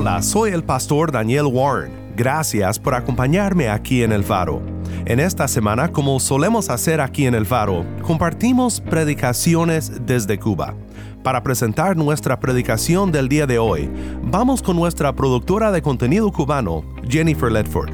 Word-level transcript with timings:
Hola, 0.00 0.22
soy 0.22 0.52
el 0.52 0.62
pastor 0.62 1.10
Daniel 1.10 1.46
Warren. 1.46 1.90
Gracias 2.16 2.78
por 2.78 2.94
acompañarme 2.94 3.68
aquí 3.68 4.04
en 4.04 4.12
El 4.12 4.22
Faro. 4.22 4.62
En 5.06 5.18
esta 5.18 5.48
semana, 5.48 5.90
como 5.90 6.20
solemos 6.20 6.70
hacer 6.70 7.00
aquí 7.00 7.26
en 7.26 7.34
El 7.34 7.44
Faro, 7.44 7.84
compartimos 8.02 8.80
predicaciones 8.80 10.06
desde 10.06 10.38
Cuba. 10.38 10.76
Para 11.24 11.42
presentar 11.42 11.96
nuestra 11.96 12.38
predicación 12.38 13.10
del 13.10 13.28
día 13.28 13.48
de 13.48 13.58
hoy, 13.58 13.90
vamos 14.22 14.62
con 14.62 14.76
nuestra 14.76 15.16
productora 15.16 15.72
de 15.72 15.82
contenido 15.82 16.30
cubano, 16.30 16.84
Jennifer 17.08 17.50
Ledford. 17.50 17.90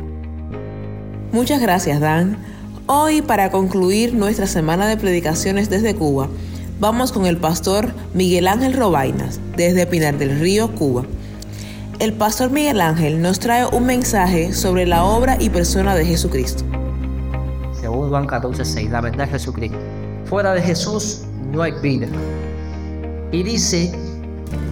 Muchas 1.32 1.58
gracias, 1.62 2.00
Dan. 2.00 2.36
Hoy, 2.84 3.22
para 3.22 3.50
concluir 3.50 4.12
nuestra 4.12 4.46
semana 4.46 4.86
de 4.88 4.98
predicaciones 4.98 5.70
desde 5.70 5.94
Cuba, 5.94 6.28
vamos 6.78 7.12
con 7.12 7.25
el 7.25 7.38
pastor 7.38 7.94
Miguel 8.12 8.47
Ángel 8.47 8.75
Robainas, 8.75 9.41
desde 9.56 9.86
Pinar 9.86 10.19
del 10.19 10.38
Río, 10.38 10.70
Cuba. 10.75 11.06
El 12.00 12.12
pastor 12.12 12.50
Miguel 12.50 12.81
Ángel 12.81 13.23
nos 13.23 13.39
trae 13.39 13.64
un 13.67 13.87
mensaje 13.87 14.53
sobre 14.53 14.84
la 14.84 15.05
obra 15.05 15.37
y 15.41 15.48
persona 15.48 15.95
de 15.95 16.05
Jesucristo. 16.05 16.64
Según 17.81 18.09
Juan 18.09 18.27
14:6, 18.27 18.91
la 18.91 19.00
verdad 19.00 19.27
es 19.27 19.31
Jesucristo. 19.31 19.78
Fuera 20.25 20.53
de 20.55 20.61
Jesús 20.61 21.22
no 21.53 21.62
hay 21.62 21.72
vida. 21.83 22.09
Y 23.31 23.45
dice 23.45 23.92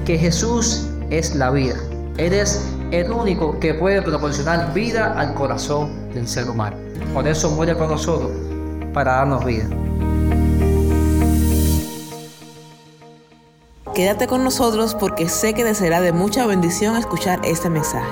que 0.04 0.18
Jesús 0.18 0.88
es 1.10 1.36
la 1.36 1.52
vida. 1.52 1.76
Él 2.16 2.32
es 2.32 2.68
el 2.90 3.12
único 3.12 3.58
que 3.60 3.74
puede 3.74 4.02
proporcionar 4.02 4.74
vida 4.74 5.14
al 5.16 5.34
corazón 5.34 5.90
del 6.12 6.26
ser 6.26 6.50
humano. 6.50 6.76
Por 7.14 7.28
eso 7.28 7.50
muere 7.52 7.76
con 7.76 7.88
nosotros, 7.88 8.32
para 8.92 9.12
darnos 9.12 9.44
vida. 9.44 9.68
Quédate 13.94 14.26
con 14.26 14.42
nosotros 14.42 14.94
porque 14.94 15.28
sé 15.28 15.52
que 15.52 15.64
te 15.64 15.74
será 15.74 16.00
de 16.00 16.12
mucha 16.12 16.46
bendición 16.46 16.96
escuchar 16.96 17.42
este 17.44 17.68
mensaje. 17.68 18.10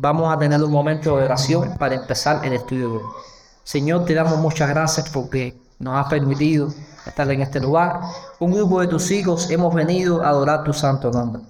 Vamos 0.00 0.32
a 0.32 0.38
tener 0.38 0.62
un 0.62 0.70
momento 0.70 1.16
de 1.16 1.24
oración 1.24 1.76
para 1.76 1.96
empezar 1.96 2.46
el 2.46 2.52
estudio. 2.52 3.02
Señor, 3.64 4.04
te 4.04 4.14
damos 4.14 4.38
muchas 4.38 4.68
gracias 4.68 5.08
porque 5.08 5.60
nos 5.80 5.96
has 5.96 6.08
permitido 6.08 6.72
estar 7.04 7.28
en 7.28 7.42
este 7.42 7.58
lugar. 7.58 7.98
Un 8.38 8.52
grupo 8.52 8.80
de 8.80 8.86
tus 8.86 9.10
hijos 9.10 9.50
hemos 9.50 9.74
venido 9.74 10.22
a 10.22 10.28
adorar 10.28 10.62
tu 10.62 10.72
santo 10.72 11.10
nombre. 11.10 11.42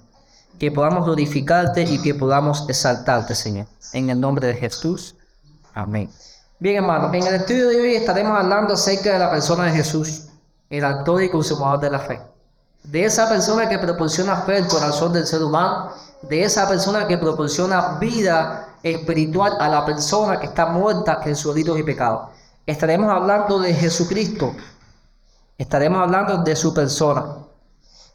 Que 0.57 0.71
podamos 0.71 1.05
glorificarte 1.05 1.83
y 1.83 2.01
que 2.01 2.15
podamos 2.15 2.67
exaltarte, 2.67 3.35
Señor. 3.35 3.67
En 3.93 4.09
el 4.09 4.19
nombre 4.19 4.47
de 4.47 4.55
Jesús. 4.55 5.15
Amén. 5.75 6.09
Bien, 6.57 6.77
hermanos, 6.77 7.13
en 7.13 7.27
el 7.27 7.35
estudio 7.35 7.67
de 7.67 7.79
hoy 7.79 7.95
estaremos 7.97 8.35
hablando 8.35 8.73
acerca 8.73 9.13
de 9.13 9.19
la 9.19 9.29
persona 9.29 9.65
de 9.65 9.73
Jesús, 9.73 10.23
el 10.71 10.83
autor 10.85 11.21
y 11.21 11.29
consumador 11.29 11.81
de 11.81 11.91
la 11.91 11.99
fe. 11.99 12.19
De 12.83 13.05
esa 13.05 13.29
persona 13.29 13.69
que 13.69 13.77
proporciona 13.77 14.37
fe 14.41 14.57
al 14.57 14.67
corazón 14.67 15.13
del 15.13 15.27
ser 15.27 15.43
humano, 15.43 15.91
de 16.21 16.43
esa 16.43 16.67
persona 16.67 17.07
que 17.07 17.17
proporciona 17.17 17.97
vida 17.99 18.75
espiritual 18.83 19.57
a 19.59 19.67
la 19.67 19.85
persona 19.85 20.39
que 20.39 20.47
está 20.47 20.67
muerta 20.67 21.21
en 21.25 21.35
sus 21.35 21.53
delitos 21.53 21.79
y 21.79 21.83
pecados. 21.83 22.29
Estaremos 22.65 23.09
hablando 23.09 23.59
de 23.59 23.73
Jesucristo. 23.73 24.53
Estaremos 25.57 26.01
hablando 26.01 26.37
de 26.37 26.55
su 26.55 26.73
persona. 26.73 27.37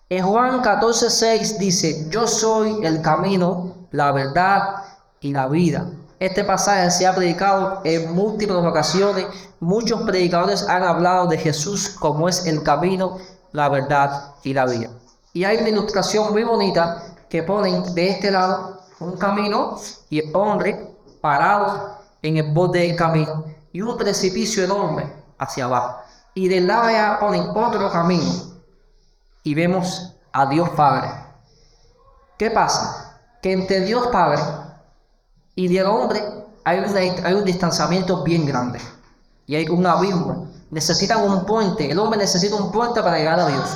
En 0.08 0.24
Juan 0.24 0.62
14:6 0.62 1.58
dice, 1.58 2.06
yo 2.10 2.26
soy 2.26 2.84
el 2.84 3.00
camino, 3.00 3.74
la 3.90 4.12
verdad 4.12 4.76
y 5.20 5.32
la 5.32 5.48
vida. 5.48 5.86
Este 6.20 6.44
pasaje 6.44 6.90
se 6.90 7.06
ha 7.06 7.14
predicado 7.14 7.80
en 7.84 8.14
múltiples 8.14 8.58
ocasiones. 8.58 9.26
Muchos 9.60 10.02
predicadores 10.02 10.62
han 10.68 10.82
hablado 10.82 11.26
de 11.26 11.38
Jesús 11.38 11.88
como 11.88 12.28
es 12.28 12.46
el 12.46 12.62
camino, 12.62 13.18
la 13.54 13.68
verdad 13.68 14.34
y 14.42 14.52
la 14.52 14.66
vida. 14.66 14.90
Y 15.32 15.44
hay 15.44 15.58
una 15.58 15.68
ilustración 15.68 16.32
muy 16.32 16.42
bonita 16.42 17.14
que 17.28 17.44
ponen 17.44 17.94
de 17.94 18.10
este 18.10 18.30
lado 18.30 18.80
un 18.98 19.16
camino 19.16 19.78
y 20.10 20.18
el 20.18 20.34
hombre 20.34 20.96
parado 21.20 21.98
en 22.20 22.36
el 22.36 22.52
borde 22.52 22.80
del 22.80 22.96
camino 22.96 23.44
y 23.72 23.80
un 23.80 23.96
precipicio 23.96 24.64
enorme 24.64 25.10
hacia 25.38 25.66
abajo. 25.66 26.00
Y 26.34 26.48
del 26.48 26.66
lado 26.66 26.88
de 26.88 26.96
allá 26.96 27.18
ponen 27.20 27.48
otro 27.54 27.90
camino 27.92 28.32
y 29.44 29.54
vemos 29.54 30.14
a 30.32 30.46
Dios 30.46 30.70
Padre. 30.70 31.10
¿Qué 32.36 32.50
pasa? 32.50 33.20
Que 33.40 33.52
entre 33.52 33.82
Dios 33.82 34.08
Padre 34.08 34.42
y 35.54 35.68
del 35.68 35.86
hombre 35.86 36.20
hay 36.64 36.80
un, 36.80 36.96
hay 36.96 37.34
un 37.34 37.44
distanciamiento 37.44 38.24
bien 38.24 38.46
grande 38.46 38.80
y 39.46 39.54
hay 39.54 39.68
un 39.68 39.86
abismo. 39.86 40.48
Necesitan 40.70 41.22
un 41.22 41.44
puente, 41.44 41.90
el 41.90 41.98
hombre 41.98 42.18
necesita 42.18 42.56
un 42.56 42.72
puente 42.72 43.02
para 43.02 43.18
llegar 43.18 43.38
a 43.38 43.46
Dios, 43.46 43.68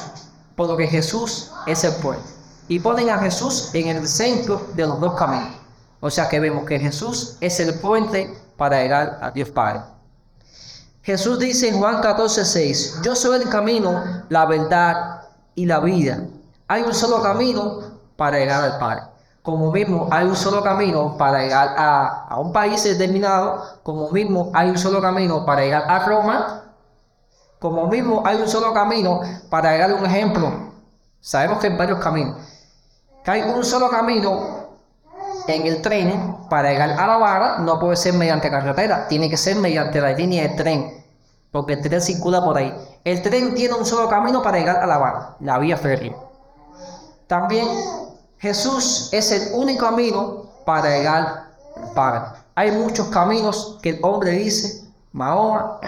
por 0.56 0.68
lo 0.68 0.76
que 0.76 0.86
Jesús 0.86 1.50
es 1.66 1.84
el 1.84 1.94
puente. 1.94 2.24
Y 2.68 2.80
ponen 2.80 3.10
a 3.10 3.18
Jesús 3.18 3.70
en 3.72 3.88
el 3.88 4.06
centro 4.06 4.66
de 4.74 4.86
los 4.86 5.00
dos 5.00 5.14
caminos. 5.14 5.56
O 6.00 6.10
sea 6.10 6.28
que 6.28 6.38
vemos 6.38 6.64
que 6.64 6.78
Jesús 6.78 7.36
es 7.40 7.58
el 7.60 7.78
puente 7.80 8.36
para 8.56 8.82
llegar 8.82 9.18
a 9.20 9.30
Dios 9.30 9.50
Padre. 9.50 9.80
Jesús 11.02 11.38
dice 11.38 11.68
en 11.68 11.78
Juan 11.78 12.02
14, 12.02 12.44
6, 12.44 13.00
yo 13.02 13.16
soy 13.16 13.40
el 13.40 13.48
camino, 13.48 14.04
la 14.28 14.44
verdad 14.46 15.22
y 15.54 15.64
la 15.64 15.80
vida. 15.80 16.26
Hay 16.68 16.82
un 16.82 16.92
solo 16.92 17.22
camino 17.22 17.80
para 18.16 18.38
llegar 18.38 18.62
al 18.62 18.78
Padre. 18.78 19.02
Como 19.42 19.72
mismo 19.72 20.08
hay 20.10 20.26
un 20.26 20.36
solo 20.36 20.62
camino 20.62 21.16
para 21.16 21.42
llegar 21.42 21.74
a, 21.78 22.26
a 22.28 22.38
un 22.38 22.52
país 22.52 22.84
determinado, 22.84 23.64
como 23.82 24.10
mismo 24.10 24.50
hay 24.52 24.68
un 24.68 24.76
solo 24.76 25.00
camino 25.00 25.46
para 25.46 25.62
llegar 25.62 25.84
a 25.88 26.04
Roma, 26.06 26.67
como 27.58 27.88
mismo 27.88 28.22
hay 28.24 28.36
un 28.36 28.48
solo 28.48 28.72
camino 28.72 29.20
para 29.50 29.84
a 29.84 29.94
un 29.94 30.06
ejemplo. 30.06 30.72
Sabemos 31.20 31.58
que 31.58 31.68
hay 31.68 31.76
varios 31.76 31.98
caminos. 31.98 32.36
Que 33.24 33.30
hay 33.30 33.42
un 33.42 33.64
solo 33.64 33.90
camino 33.90 34.68
en 35.48 35.66
el 35.66 35.82
tren 35.82 36.36
para 36.48 36.70
llegar 36.70 36.90
a 36.90 37.06
La 37.06 37.14
Habana, 37.14 37.58
no 37.58 37.80
puede 37.80 37.96
ser 37.96 38.14
mediante 38.14 38.50
carretera, 38.50 39.08
tiene 39.08 39.28
que 39.30 39.36
ser 39.36 39.56
mediante 39.56 40.00
la 40.00 40.12
línea 40.12 40.42
de 40.42 40.50
tren, 40.50 41.04
porque 41.50 41.72
el 41.74 41.82
tren 41.82 42.00
circula 42.00 42.44
por 42.44 42.56
ahí. 42.56 42.74
El 43.02 43.22
tren 43.22 43.54
tiene 43.54 43.74
un 43.74 43.86
solo 43.86 44.08
camino 44.08 44.42
para 44.42 44.58
llegar 44.58 44.76
a 44.76 44.86
La 44.86 44.96
Habana, 44.96 45.36
la 45.40 45.58
vía 45.58 45.76
férrea. 45.76 46.14
También 47.26 47.66
Jesús 48.38 49.08
es 49.12 49.32
el 49.32 49.54
único 49.54 49.86
camino 49.86 50.44
para 50.64 50.90
llegar 50.90 51.48
al 51.76 51.92
Padre. 51.94 52.38
Hay 52.54 52.70
muchos 52.72 53.08
caminos 53.08 53.78
que 53.82 53.90
el 53.90 54.00
hombre 54.02 54.32
dice, 54.32 54.84
Mahoma, 55.12 55.80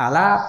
Alá, 0.00 0.48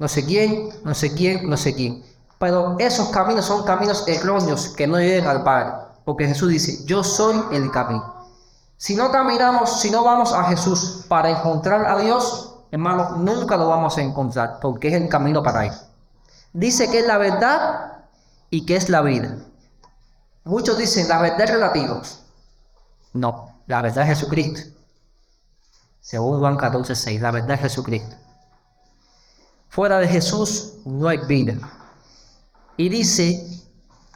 no 0.00 0.08
sé 0.08 0.26
quién, 0.26 0.70
no 0.82 0.92
sé 0.92 1.14
quién, 1.14 1.48
no 1.48 1.56
sé 1.56 1.72
quién. 1.72 2.04
Pero 2.40 2.76
esos 2.80 3.10
caminos 3.10 3.44
son 3.44 3.62
caminos 3.62 4.08
erróneos 4.08 4.70
que 4.70 4.88
no 4.88 4.98
llegan 4.98 5.28
al 5.28 5.44
Padre. 5.44 5.72
Porque 6.04 6.26
Jesús 6.26 6.48
dice, 6.48 6.84
yo 6.84 7.04
soy 7.04 7.40
el 7.52 7.70
camino. 7.70 8.26
Si 8.76 8.96
no 8.96 9.12
caminamos, 9.12 9.80
si 9.80 9.92
no 9.92 10.02
vamos 10.02 10.32
a 10.32 10.42
Jesús 10.48 11.04
para 11.06 11.30
encontrar 11.30 11.86
a 11.86 11.96
Dios, 12.00 12.56
hermano, 12.72 13.18
nunca 13.18 13.56
lo 13.56 13.68
vamos 13.68 13.96
a 13.96 14.02
encontrar, 14.02 14.58
porque 14.60 14.88
es 14.88 14.94
el 14.94 15.08
camino 15.08 15.40
para 15.40 15.66
Él. 15.66 15.72
Dice 16.52 16.90
que 16.90 16.98
es 16.98 17.06
la 17.06 17.18
verdad 17.18 18.02
y 18.50 18.66
que 18.66 18.74
es 18.74 18.88
la 18.88 19.02
vida. 19.02 19.36
Muchos 20.42 20.76
dicen, 20.76 21.08
la 21.08 21.22
verdad 21.22 21.42
es 21.42 21.50
relativa. 21.52 22.02
No, 23.12 23.60
la 23.68 23.80
verdad 23.80 24.10
es 24.10 24.18
Jesucristo. 24.18 24.81
Según 26.02 26.40
Juan 26.40 26.56
14, 26.56 26.96
6, 26.96 27.22
la 27.22 27.30
verdad 27.30 27.52
es 27.52 27.60
Jesucristo. 27.60 28.16
Fuera 29.68 29.98
de 30.00 30.08
Jesús 30.08 30.74
no 30.84 31.06
hay 31.06 31.18
vida. 31.28 31.54
Y 32.76 32.88
dice 32.88 33.40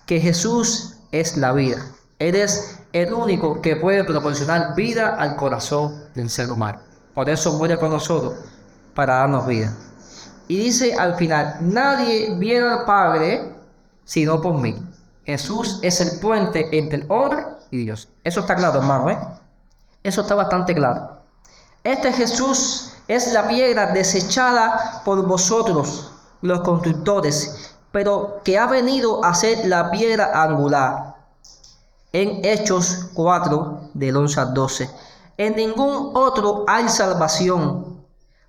que 0.04 0.20
Jesús 0.20 0.96
es 1.12 1.36
la 1.36 1.52
vida. 1.52 1.78
Él 2.18 2.34
es 2.34 2.80
el 2.92 3.14
único 3.14 3.62
que 3.62 3.76
puede 3.76 4.02
proporcionar 4.02 4.74
vida 4.74 5.14
al 5.14 5.36
corazón 5.36 6.02
del 6.14 6.28
ser 6.28 6.50
humano. 6.50 6.80
Por 7.14 7.30
eso 7.30 7.52
muere 7.56 7.78
con 7.78 7.90
nosotros, 7.90 8.34
para 8.92 9.18
darnos 9.18 9.46
vida. 9.46 9.72
Y 10.48 10.56
dice 10.56 10.94
al 10.96 11.14
final, 11.14 11.56
nadie 11.60 12.34
viene 12.34 12.66
al 12.66 12.84
Padre 12.84 13.54
sino 14.04 14.40
por 14.40 14.58
mí. 14.58 14.76
Jesús 15.24 15.78
es 15.82 16.00
el 16.00 16.18
puente 16.20 16.68
entre 16.76 16.98
el 17.02 17.06
hombre 17.08 17.44
y 17.70 17.78
Dios. 17.78 18.08
Eso 18.24 18.40
está 18.40 18.56
claro, 18.56 18.80
hermano, 18.80 19.08
¿eh? 19.10 19.18
Eso 20.02 20.22
está 20.22 20.34
bastante 20.34 20.74
claro. 20.74 21.15
Este 21.86 22.12
Jesús 22.12 22.94
es 23.06 23.32
la 23.32 23.46
piedra 23.46 23.92
desechada 23.92 25.02
por 25.04 25.24
vosotros, 25.24 26.10
los 26.42 26.62
constructores, 26.62 27.76
pero 27.92 28.40
que 28.42 28.58
ha 28.58 28.66
venido 28.66 29.24
a 29.24 29.32
ser 29.36 29.68
la 29.68 29.92
piedra 29.92 30.32
angular. 30.34 31.14
En 32.12 32.44
Hechos 32.44 33.10
4, 33.14 33.90
del 33.94 34.16
11 34.16 34.40
al 34.40 34.52
12. 34.52 34.90
En 35.36 35.54
ningún 35.54 36.10
otro 36.14 36.64
hay 36.66 36.88
salvación, 36.88 38.04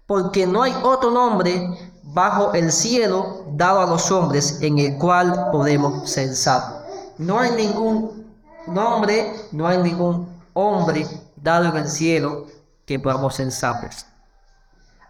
porque 0.07 0.47
no 0.47 0.63
hay 0.63 0.73
otro 0.81 1.11
nombre 1.11 1.93
bajo 2.05 2.53
el 2.53 2.71
cielo 2.71 3.43
dado 3.51 3.81
a 3.81 3.85
los 3.85 4.09
hombres 4.09 4.63
en 4.63 4.79
el 4.79 4.97
cual 4.97 5.51
podemos 5.51 6.09
ser 6.09 6.35
salvos. 6.35 6.81
No 7.19 7.37
hay 7.37 7.51
ningún 7.51 8.33
nombre, 8.65 9.31
no 9.51 9.67
hay 9.67 9.77
ningún 9.83 10.27
hombre 10.55 11.07
dado 11.35 11.65
en 11.65 11.77
el 11.77 11.87
cielo 11.87 12.56
que 12.87 12.99
ser 13.31 13.51
salvos. 13.51 14.05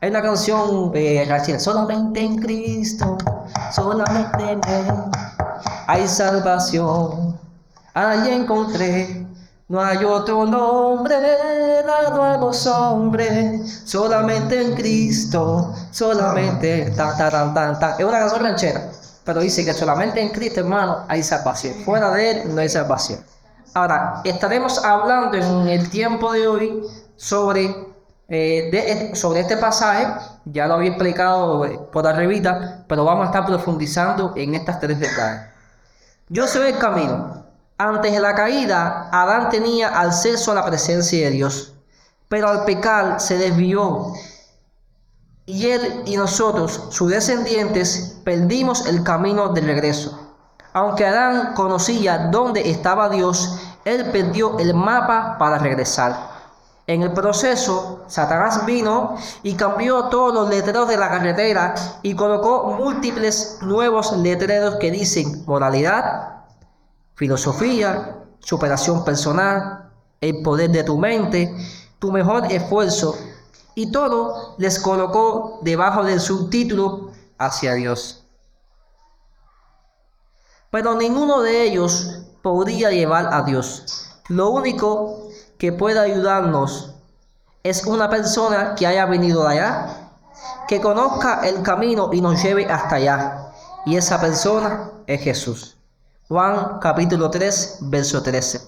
Hay 0.01 0.09
una 0.09 0.21
canción 0.21 0.91
de 0.91 1.23
eh, 1.23 1.59
solamente 1.59 2.19
en 2.19 2.37
Cristo, 2.37 3.17
solamente 3.71 4.51
en 4.51 4.61
Él 4.67 4.85
hay 5.87 6.07
salvación. 6.07 7.39
Allí 7.93 8.31
encontré 8.31 9.25
no 9.69 9.81
hay 9.81 10.03
otro 10.05 10.45
nombre 10.45 11.15
dado 11.85 12.23
a 12.23 12.37
los 12.37 12.65
hombres, 12.67 13.83
solamente 13.83 14.61
en 14.61 14.75
Cristo, 14.75 15.73
solamente 15.91 16.91
tan, 16.91 17.53
tan, 17.53 17.77
tan. 17.77 17.99
Es 17.99 18.05
una 18.05 18.19
canción 18.19 18.43
ranchera, 18.43 18.91
pero 19.25 19.41
dice 19.41 19.65
que 19.65 19.73
solamente 19.73 20.21
en 20.21 20.29
Cristo, 20.29 20.61
hermano, 20.61 20.99
hay 21.09 21.21
salvación. 21.21 21.73
Fuera 21.83 22.11
de 22.11 22.31
Él 22.31 22.55
no 22.55 22.61
hay 22.61 22.69
salvación. 22.69 23.19
Ahora, 23.73 24.21
estaremos 24.23 24.83
hablando 24.85 25.35
en 25.35 25.67
el 25.67 25.89
tiempo 25.89 26.31
de 26.31 26.47
hoy 26.47 26.83
sobre, 27.17 27.75
eh, 28.29 28.69
de, 28.71 29.15
sobre 29.15 29.41
este 29.41 29.57
pasaje. 29.57 30.07
Ya 30.45 30.67
lo 30.67 30.75
había 30.75 30.89
explicado 30.89 31.65
eh, 31.65 31.79
por 31.91 32.07
arribita, 32.07 32.85
pero 32.87 33.03
vamos 33.03 33.23
a 33.23 33.25
estar 33.27 33.45
profundizando 33.45 34.33
en 34.37 34.55
estas 34.55 34.79
tres 34.79 34.99
detalles. 34.99 35.41
Yo 36.29 36.47
soy 36.47 36.71
el 36.71 36.77
camino. 36.77 37.45
Antes 37.77 38.11
de 38.11 38.19
la 38.19 38.33
caída, 38.33 39.09
Adán 39.11 39.49
tenía 39.49 39.99
acceso 39.99 40.51
a 40.51 40.55
la 40.55 40.65
presencia 40.65 41.25
de 41.25 41.31
Dios, 41.31 41.73
pero 42.27 42.47
al 42.49 42.65
pecar 42.65 43.19
se 43.19 43.37
desvió. 43.37 44.13
Y 45.45 45.67
él 45.67 46.03
y 46.05 46.17
nosotros, 46.17 46.87
sus 46.89 47.11
descendientes, 47.11 48.19
perdimos 48.25 48.87
el 48.87 49.03
camino 49.03 49.49
de 49.49 49.61
regreso. 49.61 50.19
Aunque 50.73 51.05
Adán 51.05 51.53
conocía 51.53 52.29
dónde 52.29 52.69
estaba 52.69 53.09
Dios, 53.09 53.59
él 53.85 54.09
perdió 54.11 54.59
el 54.59 54.73
mapa 54.73 55.37
para 55.39 55.57
regresar. 55.57 56.36
En 56.87 57.01
el 57.01 57.11
proceso, 57.11 58.05
Satanás 58.07 58.65
vino 58.65 59.17
y 59.43 59.55
cambió 59.55 60.05
todos 60.05 60.33
los 60.33 60.49
letreros 60.49 60.87
de 60.87 60.95
la 60.95 61.09
carretera 61.09 61.75
y 62.01 62.15
colocó 62.15 62.77
múltiples 62.79 63.59
nuevos 63.61 64.15
letreros 64.15 64.77
que 64.77 64.89
dicen 64.89 65.43
moralidad, 65.45 66.45
filosofía, 67.15 68.23
superación 68.39 69.03
personal, 69.03 69.91
el 70.21 70.41
poder 70.41 70.71
de 70.71 70.85
tu 70.85 70.97
mente, 70.97 71.53
tu 71.99 72.09
mejor 72.13 72.49
esfuerzo, 72.49 73.17
y 73.75 73.91
todo 73.91 74.55
les 74.57 74.79
colocó 74.79 75.59
debajo 75.63 76.05
del 76.05 76.21
subtítulo 76.21 77.11
hacia 77.37 77.73
Dios. 77.73 78.23
Pero 80.71 80.95
ninguno 80.95 81.41
de 81.41 81.63
ellos 81.63 82.21
podría 82.41 82.91
llevar 82.91 83.33
a 83.33 83.43
Dios. 83.43 84.09
Lo 84.29 84.51
único 84.51 85.26
que 85.57 85.71
puede 85.71 85.99
ayudarnos 85.99 86.93
es 87.63 87.85
una 87.85 88.09
persona 88.09 88.75
que 88.75 88.87
haya 88.87 89.05
venido 89.05 89.43
de 89.43 89.53
allá, 89.55 90.09
que 90.67 90.79
conozca 90.79 91.41
el 91.43 91.63
camino 91.63 92.09
y 92.13 92.21
nos 92.21 92.41
lleve 92.41 92.65
hasta 92.65 92.95
allá. 92.95 93.51
Y 93.85 93.97
esa 93.97 94.21
persona 94.21 94.91
es 95.07 95.21
Jesús. 95.21 95.77
Juan 96.27 96.79
capítulo 96.79 97.29
3, 97.29 97.79
verso 97.81 98.21
13. 98.21 98.61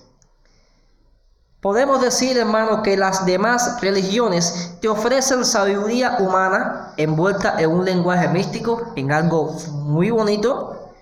Podemos 1.61 2.01
decir, 2.01 2.37
hermano, 2.37 2.81
que 2.83 2.95
las 2.95 3.25
demás 3.25 3.81
religiones 3.81 4.77
te 4.79 4.87
ofrecen 4.87 5.43
sabiduría 5.43 6.15
humana 6.19 6.93
envuelta 6.95 7.59
en 7.59 7.71
un 7.71 7.83
lenguaje 7.83 8.29
místico, 8.29 8.93
en 8.95 9.11
algo 9.11 9.51
muy 9.73 10.09
bonito, 10.09 10.93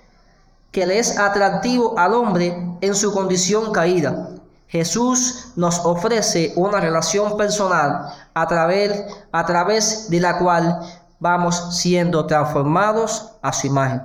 que 0.71 0.87
le 0.87 0.97
es 0.97 1.19
atractivo 1.19 1.97
al 1.97 2.15
hombre 2.15 2.57
en 2.81 2.95
su 2.95 3.13
condición 3.13 3.71
caída. 3.71 4.29
Jesús 4.67 5.53
nos 5.55 5.79
ofrece 5.85 6.53
una 6.55 6.79
relación 6.79 7.37
personal 7.37 8.13
a 8.33 8.47
través, 8.47 9.05
a 9.31 9.45
través 9.45 10.09
de 10.09 10.19
la 10.19 10.37
cual 10.37 10.81
vamos 11.19 11.77
siendo 11.79 12.25
transformados 12.25 13.31
a 13.41 13.53
su 13.53 13.67
imagen. 13.67 14.03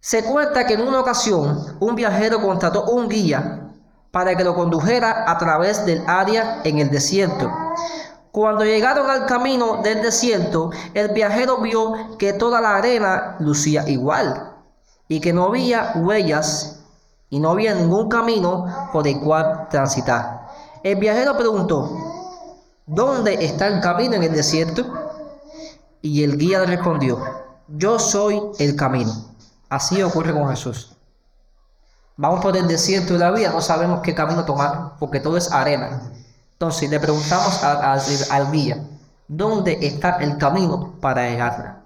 Se 0.00 0.24
cuenta 0.24 0.66
que 0.66 0.74
en 0.74 0.80
una 0.80 1.00
ocasión 1.00 1.76
un 1.78 1.94
viajero 1.94 2.40
contrató 2.40 2.84
un 2.84 3.08
guía 3.08 3.70
para 4.10 4.34
que 4.34 4.44
lo 4.44 4.54
condujera 4.54 5.30
a 5.30 5.36
través 5.36 5.84
del 5.84 6.02
área 6.06 6.62
en 6.64 6.78
el 6.78 6.90
desierto. 6.90 7.52
Cuando 8.32 8.64
llegaron 8.64 9.10
al 9.10 9.26
camino 9.26 9.82
del 9.82 10.02
desierto, 10.02 10.70
el 10.94 11.08
viajero 11.08 11.58
vio 11.58 12.16
que 12.18 12.32
toda 12.32 12.60
la 12.60 12.76
arena 12.76 13.36
lucía 13.40 13.88
igual 13.88 14.52
y 15.06 15.20
que 15.20 15.32
no 15.32 15.46
había 15.46 15.92
huellas 15.96 16.79
y 17.30 17.38
no 17.38 17.52
había 17.52 17.74
ningún 17.74 18.08
camino 18.08 18.90
por 18.92 19.06
el 19.06 19.20
cual 19.20 19.68
transitar. 19.70 20.48
El 20.82 20.96
viajero 20.96 21.36
preguntó, 21.36 21.90
¿dónde 22.86 23.44
está 23.44 23.68
el 23.68 23.80
camino 23.80 24.14
en 24.16 24.24
el 24.24 24.32
desierto? 24.32 24.84
Y 26.02 26.24
el 26.24 26.36
guía 26.36 26.58
le 26.60 26.66
respondió, 26.66 27.18
yo 27.68 27.98
soy 27.98 28.42
el 28.58 28.74
camino. 28.74 29.12
Así 29.68 30.02
ocurre 30.02 30.32
con 30.32 30.48
Jesús. 30.48 30.96
Vamos 32.16 32.40
por 32.40 32.56
el 32.56 32.66
desierto 32.66 33.12
de 33.12 33.20
la 33.20 33.30
vida, 33.30 33.50
no 33.50 33.62
sabemos 33.62 34.00
qué 34.00 34.14
camino 34.14 34.44
tomar, 34.44 34.94
porque 34.98 35.20
todo 35.20 35.36
es 35.36 35.52
arena. 35.52 36.10
Entonces 36.52 36.90
le 36.90 36.98
preguntamos 37.00 37.62
al 37.62 38.50
guía, 38.50 38.84
¿dónde 39.28 39.78
está 39.80 40.16
el 40.16 40.36
camino 40.36 40.94
para 41.00 41.30
llegar? 41.30 41.80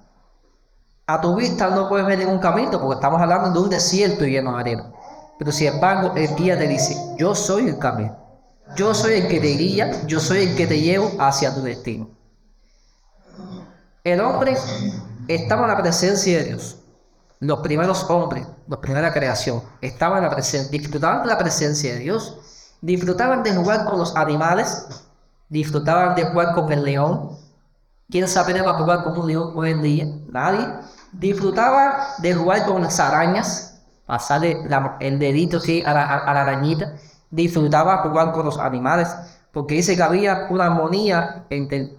A 1.06 1.20
tu 1.20 1.36
vista 1.36 1.68
no 1.68 1.88
puedes 1.88 2.06
ver 2.06 2.18
ningún 2.18 2.38
camino, 2.38 2.80
porque 2.80 2.94
estamos 2.94 3.20
hablando 3.20 3.50
de 3.50 3.58
un 3.58 3.70
desierto 3.70 4.24
lleno 4.24 4.54
de 4.54 4.60
arena. 4.60 4.93
Pero 5.38 5.52
sin 5.52 5.68
embargo, 5.68 6.12
el 6.16 6.34
guía 6.36 6.58
te 6.58 6.68
dice, 6.68 6.96
yo 7.18 7.34
soy 7.34 7.68
el 7.68 7.78
camino. 7.78 8.16
Yo 8.76 8.94
soy 8.94 9.14
el 9.14 9.28
que 9.28 9.40
te 9.40 9.56
guía, 9.56 10.06
yo 10.06 10.20
soy 10.20 10.44
el 10.44 10.56
que 10.56 10.66
te 10.66 10.80
llevo 10.80 11.12
hacia 11.18 11.54
tu 11.54 11.62
destino. 11.62 12.08
El 14.02 14.20
hombre 14.20 14.56
estaba 15.28 15.62
en 15.62 15.68
la 15.68 15.82
presencia 15.82 16.38
de 16.38 16.44
Dios 16.44 16.78
los 17.46 17.60
primeros 17.60 18.08
hombres, 18.08 18.46
la 18.68 18.80
primera 18.80 19.12
creación, 19.12 19.62
estaban 19.80 20.18
en 20.18 20.24
la 20.24 20.30
presencia, 20.30 20.70
disfrutaban 20.70 21.22
de 21.22 21.28
la 21.28 21.38
presencia 21.38 21.92
de 21.92 21.98
Dios, 22.00 22.38
disfrutaban 22.80 23.42
de 23.42 23.54
jugar 23.54 23.84
con 23.84 23.98
los 23.98 24.16
animales, 24.16 24.86
disfrutaban 25.48 26.14
de 26.14 26.24
jugar 26.24 26.54
con 26.54 26.72
el 26.72 26.82
león. 26.82 27.36
¿Quién 28.10 28.28
sabe 28.28 28.60
va 28.62 28.72
a 28.72 28.78
jugar 28.78 29.04
con 29.04 29.18
un 29.18 29.26
león 29.26 29.52
hoy 29.54 29.70
en 29.70 29.82
día? 29.82 30.06
Nadie. 30.28 30.66
Disfrutaban 31.12 31.92
de 32.18 32.34
jugar 32.34 32.64
con 32.66 32.82
las 32.82 32.98
arañas, 32.98 33.73
pasarle 34.06 34.58
el 35.00 35.18
dedito 35.18 35.58
a 35.86 35.92
la, 35.92 36.18
a 36.18 36.34
la 36.34 36.42
arañita. 36.42 36.94
Disfrutaba 37.30 37.98
jugar 37.98 38.32
con 38.32 38.46
los 38.46 38.58
animales, 38.58 39.08
porque 39.52 39.74
dice 39.76 39.96
que 39.96 40.02
había 40.02 40.46
una 40.50 40.66
armonía 40.66 41.46
entre 41.50 41.96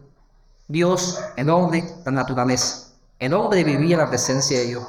Dios, 0.68 1.22
el 1.36 1.50
hombre, 1.50 1.84
la 2.06 2.12
naturaleza. 2.12 2.94
El 3.20 3.34
hombre 3.34 3.64
vivía 3.64 3.96
en 3.96 4.02
la 4.02 4.10
presencia 4.10 4.60
de 4.60 4.66
Dios. 4.66 4.84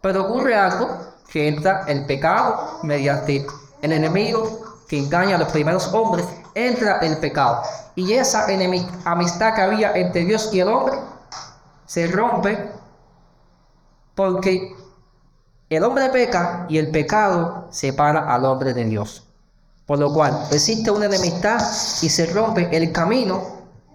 Pero 0.00 0.22
ocurre 0.22 0.56
algo 0.56 0.88
que 1.30 1.48
entra 1.48 1.84
el 1.86 2.06
pecado 2.06 2.80
mediante 2.82 3.46
el 3.82 3.92
enemigo 3.92 4.70
que 4.88 4.98
engaña 4.98 5.36
a 5.36 5.38
los 5.38 5.52
primeros 5.52 5.92
hombres, 5.94 6.26
entra 6.54 6.98
el 6.98 7.18
pecado. 7.18 7.62
Y 7.94 8.12
esa 8.14 8.46
amistad 9.04 9.54
que 9.54 9.60
había 9.60 9.92
entre 9.92 10.24
Dios 10.24 10.50
y 10.52 10.60
el 10.60 10.68
hombre 10.68 10.98
se 11.86 12.08
rompe 12.08 12.70
porque 14.14 14.74
el 15.70 15.84
hombre 15.84 16.08
peca 16.08 16.66
y 16.68 16.78
el 16.78 16.90
pecado 16.90 17.68
separa 17.70 18.34
al 18.34 18.44
hombre 18.44 18.74
de 18.74 18.84
Dios. 18.84 19.24
Por 19.86 20.00
lo 20.00 20.12
cual 20.12 20.36
existe 20.50 20.90
una 20.90 21.06
enemistad 21.06 21.60
y 22.02 22.08
se 22.08 22.26
rompe 22.26 22.68
el 22.76 22.90
camino 22.90 23.40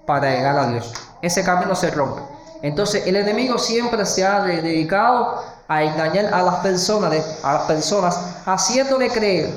para 0.05 0.33
llegar 0.33 0.57
a 0.57 0.67
Dios. 0.67 0.93
Ese 1.21 1.43
camino 1.43 1.75
se 1.75 1.91
rompe. 1.91 2.21
Entonces 2.61 3.05
el 3.05 3.17
enemigo 3.17 3.57
siempre 3.57 4.05
se 4.05 4.25
ha 4.25 4.41
dedicado 4.43 5.43
a 5.67 5.83
engañar 5.83 6.33
a 6.33 6.41
las 6.43 6.55
personas, 6.55 7.41
a 7.43 7.53
las 7.53 7.61
personas, 7.63 8.19
haciéndole 8.45 9.09
creer 9.09 9.49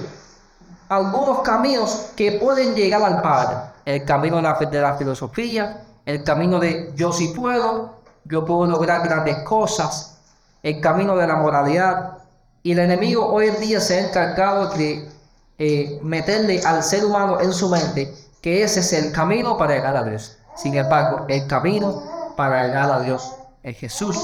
algunos 0.88 1.40
caminos 1.42 2.10
que 2.16 2.32
pueden 2.32 2.74
llegar 2.74 3.02
al 3.02 3.22
Padre. 3.22 3.56
El 3.84 4.04
camino 4.04 4.36
de 4.36 4.42
la, 4.42 4.54
de 4.54 4.80
la 4.80 4.94
filosofía, 4.96 5.84
el 6.04 6.24
camino 6.24 6.58
de 6.58 6.92
yo 6.96 7.12
sí 7.12 7.28
puedo, 7.28 7.94
yo 8.24 8.44
puedo 8.44 8.66
lograr 8.66 9.02
grandes 9.06 9.38
cosas, 9.44 10.17
el 10.62 10.80
camino 10.80 11.16
de 11.16 11.26
la 11.26 11.36
moralidad. 11.36 12.18
Y 12.62 12.72
el 12.72 12.80
enemigo 12.80 13.26
hoy 13.26 13.48
en 13.48 13.60
día 13.60 13.80
se 13.80 13.98
ha 13.98 14.08
encargado 14.08 14.70
de 14.76 15.08
eh, 15.58 15.98
meterle 16.02 16.60
al 16.64 16.82
ser 16.82 17.04
humano 17.04 17.40
en 17.40 17.52
su 17.52 17.68
mente 17.68 18.14
que 18.40 18.62
ese 18.62 18.80
es 18.80 18.92
el 18.92 19.12
camino 19.12 19.56
para 19.56 19.74
llegar 19.74 19.96
a 19.96 20.04
Dios. 20.04 20.38
Sin 20.56 20.74
embargo, 20.74 21.24
el 21.28 21.46
camino 21.46 22.02
para 22.36 22.66
llegar 22.66 22.90
a 22.90 23.00
Dios 23.00 23.32
es 23.62 23.76
Jesús. 23.78 24.16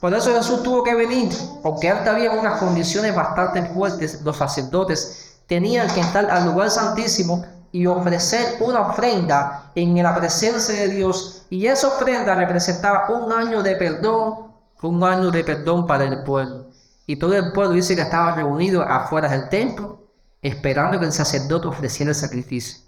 Por 0.00 0.14
eso 0.14 0.34
Jesús 0.34 0.62
tuvo 0.62 0.82
que 0.82 0.94
venir, 0.94 1.30
porque 1.62 1.90
antes 1.90 2.08
había 2.08 2.30
unas 2.30 2.58
condiciones 2.60 3.14
bastante 3.14 3.62
fuertes. 3.66 4.22
Los 4.22 4.36
sacerdotes 4.36 5.40
tenían 5.46 5.88
que 5.88 6.00
estar 6.00 6.30
al 6.30 6.46
lugar 6.46 6.70
santísimo 6.70 7.44
y 7.72 7.86
ofrecer 7.86 8.56
una 8.60 8.80
ofrenda 8.80 9.70
en 9.74 10.02
la 10.02 10.14
presencia 10.14 10.74
de 10.74 10.88
Dios. 10.88 11.42
Y 11.50 11.66
esa 11.66 11.88
ofrenda 11.88 12.34
representaba 12.34 13.08
un 13.10 13.32
año 13.32 13.62
de 13.62 13.76
perdón, 13.76 14.47
un 14.82 15.02
año 15.02 15.30
de 15.30 15.44
perdón 15.44 15.86
para 15.86 16.04
el 16.04 16.22
pueblo. 16.22 16.66
Y 17.06 17.16
todo 17.16 17.34
el 17.34 17.52
pueblo 17.52 17.72
dice 17.72 17.96
que 17.96 18.02
estaba 18.02 18.34
reunido 18.34 18.82
afuera 18.82 19.28
del 19.28 19.48
templo, 19.48 20.02
esperando 20.42 20.98
que 21.00 21.06
el 21.06 21.12
sacerdote 21.12 21.66
ofreciera 21.66 22.10
el 22.10 22.14
sacrificio. 22.14 22.80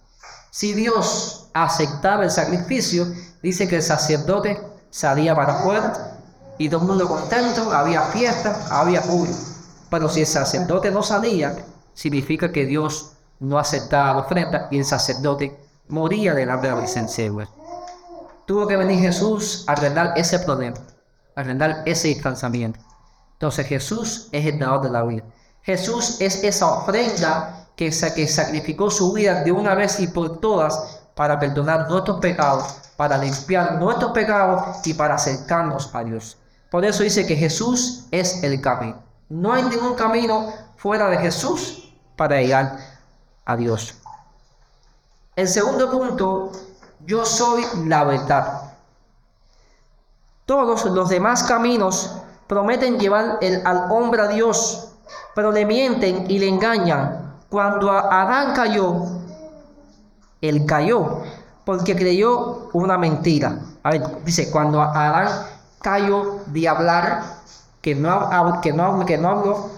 Si 0.51 0.73
Dios 0.75 1.49
aceptaba 1.55 2.25
el 2.25 2.31
sacrificio, 2.31 3.07
dice 3.43 3.69
que 3.69 3.77
el 3.77 3.83
sacerdote 3.83 4.61
salía 4.91 5.35
para 5.35 5.61
afuera 5.61 6.19
y 6.59 6.69
todo 6.69 6.83
el 6.83 6.89
mundo 6.89 7.09
contento, 7.09 7.73
había 7.73 8.03
fiesta, 8.03 8.67
había 8.71 9.01
júbilo. 9.01 9.35
Pero 9.89 10.09
si 10.09 10.21
el 10.21 10.27
sacerdote 10.27 10.91
no 10.91 11.03
salía, 11.03 11.57
significa 11.95 12.53
que 12.53 12.67
Dios 12.67 13.13
no 13.39 13.59
aceptaba 13.59 14.13
la 14.13 14.21
ofrenda 14.21 14.69
y 14.71 14.79
el 14.79 14.85
sacerdote 14.85 15.59
moría 15.89 16.35
delante 16.35 16.67
de 16.67 16.75
la 16.75 16.79
presencia 16.79 17.25
de. 17.25 17.49
Tuvo 18.47 18.67
que 18.67 18.77
venir 18.77 19.01
Jesús 19.01 19.65
a 19.67 19.73
arreglar 19.73 20.13
ese 20.17 20.39
problema, 20.41 20.77
a 21.41 21.45
arreglar 21.45 21.83
ese 21.87 22.09
distanciamiento. 22.09 22.81
Entonces 23.33 23.67
Jesús 23.67 24.29
es 24.33 24.47
el 24.47 24.59
dador 24.59 24.83
de 24.83 24.91
la 24.91 25.03
vida. 25.03 25.25
Jesús 25.63 26.21
es 26.21 26.43
esa 26.45 26.67
ofrenda 26.67 27.69
que, 27.77 27.91
que 28.15 28.29
sacrificó 28.29 28.91
su 28.91 29.13
vida 29.13 29.43
de 29.43 29.53
una 29.53 29.75
vez 29.75 30.01
y 30.01 30.07
por 30.07 30.41
todas 30.41 31.01
para 31.15 31.39
perdonar 31.39 31.89
nuestros 31.89 32.19
pecados, 32.21 32.65
para 32.97 33.19
limpiar 33.19 33.75
nuestros 33.79 34.13
pecados 34.13 34.87
y 34.87 34.95
para 34.95 35.15
acercarnos 35.15 35.95
a 35.95 36.05
Dios. 36.05 36.39
Por 36.71 36.85
eso 36.85 37.03
dice 37.03 37.27
que 37.27 37.37
Jesús 37.37 38.07
es 38.11 38.43
el 38.43 38.61
camino. 38.61 39.03
No 39.29 39.53
hay 39.53 39.63
ningún 39.63 39.95
camino 39.95 40.53
fuera 40.77 41.09
de 41.09 41.19
Jesús 41.19 41.93
para 42.17 42.41
llegar 42.41 42.79
a 43.45 43.57
Dios. 43.57 43.95
El 45.37 45.49
segundo 45.49 45.91
punto, 45.91 46.53
yo 47.07 47.25
soy 47.25 47.65
la 47.87 48.05
verdad. 48.05 48.70
Todos 50.47 50.85
los 50.87 51.09
demás 51.09 51.45
caminos 51.45 52.17
prometen 52.47 52.99
llevar 52.99 53.39
el, 53.41 53.65
al 53.65 53.91
hombre 53.91 54.23
a 54.23 54.29
Dios, 54.29 54.93
pero 55.35 55.53
le 55.53 55.65
mienten 55.65 56.29
y 56.29 56.39
le 56.39 56.49
engañan. 56.49 57.37
Cuando 57.49 57.91
Adán 57.91 58.55
cayó, 58.55 59.07
él 60.41 60.67
cayó 60.67 61.23
porque 61.65 61.95
creyó 61.95 62.69
una 62.73 62.99
mentira. 62.99 63.59
A 63.83 63.91
ver, 63.91 64.03
dice, 64.25 64.51
cuando 64.51 64.81
Adán 64.81 65.47
cayó 65.81 66.41
de 66.47 66.69
hablar, 66.69 67.23
que 67.81 67.95
no, 67.95 68.61
que 68.61 68.73
no, 68.73 69.07
que 69.07 69.19
no 69.19 69.29
habló, 69.29 69.71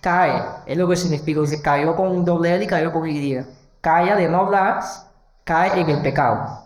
cae. 0.00 0.42
Es 0.66 0.76
lo 0.76 0.88
que 0.88 0.96
significa. 0.96 1.40
Dice, 1.40 1.62
cayó 1.62 1.94
con 1.96 2.24
doble 2.24 2.54
L 2.54 2.64
y 2.64 2.66
cayó 2.66 2.92
con 2.92 3.06
Y. 3.08 3.38
Cae 3.80 4.16
de 4.16 4.28
no 4.28 4.40
hablar, 4.40 4.82
cae 5.44 5.80
en 5.80 5.88
el 5.88 6.02
pecado. 6.02 6.64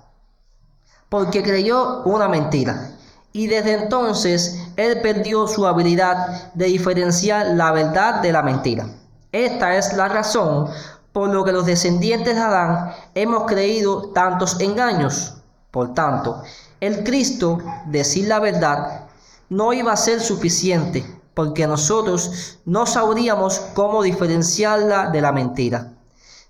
Porque 1.08 1.42
creyó 1.42 2.02
una 2.04 2.28
mentira. 2.28 2.92
Y 3.32 3.46
desde 3.46 3.74
entonces 3.74 4.58
él 4.76 5.00
perdió 5.00 5.46
su 5.46 5.66
habilidad 5.66 6.52
de 6.54 6.66
diferenciar 6.66 7.46
la 7.48 7.72
verdad 7.72 8.20
de 8.22 8.32
la 8.32 8.42
mentira. 8.42 8.88
Esta 9.32 9.76
es 9.76 9.92
la 9.92 10.08
razón 10.08 10.68
por 11.12 11.28
lo 11.28 11.44
que 11.44 11.52
los 11.52 11.66
descendientes 11.66 12.34
de 12.34 12.40
Adán 12.40 12.92
hemos 13.14 13.44
creído 13.44 14.10
tantos 14.10 14.60
engaños. 14.60 15.34
Por 15.70 15.94
tanto, 15.94 16.42
el 16.80 17.04
Cristo, 17.04 17.58
decir 17.86 18.26
la 18.26 18.40
verdad, 18.40 19.06
no 19.48 19.72
iba 19.72 19.92
a 19.92 19.96
ser 19.96 20.20
suficiente, 20.20 21.04
porque 21.34 21.66
nosotros 21.66 22.58
no 22.64 22.86
sabríamos 22.86 23.60
cómo 23.74 24.02
diferenciarla 24.02 25.10
de 25.10 25.20
la 25.20 25.32
mentira. 25.32 25.92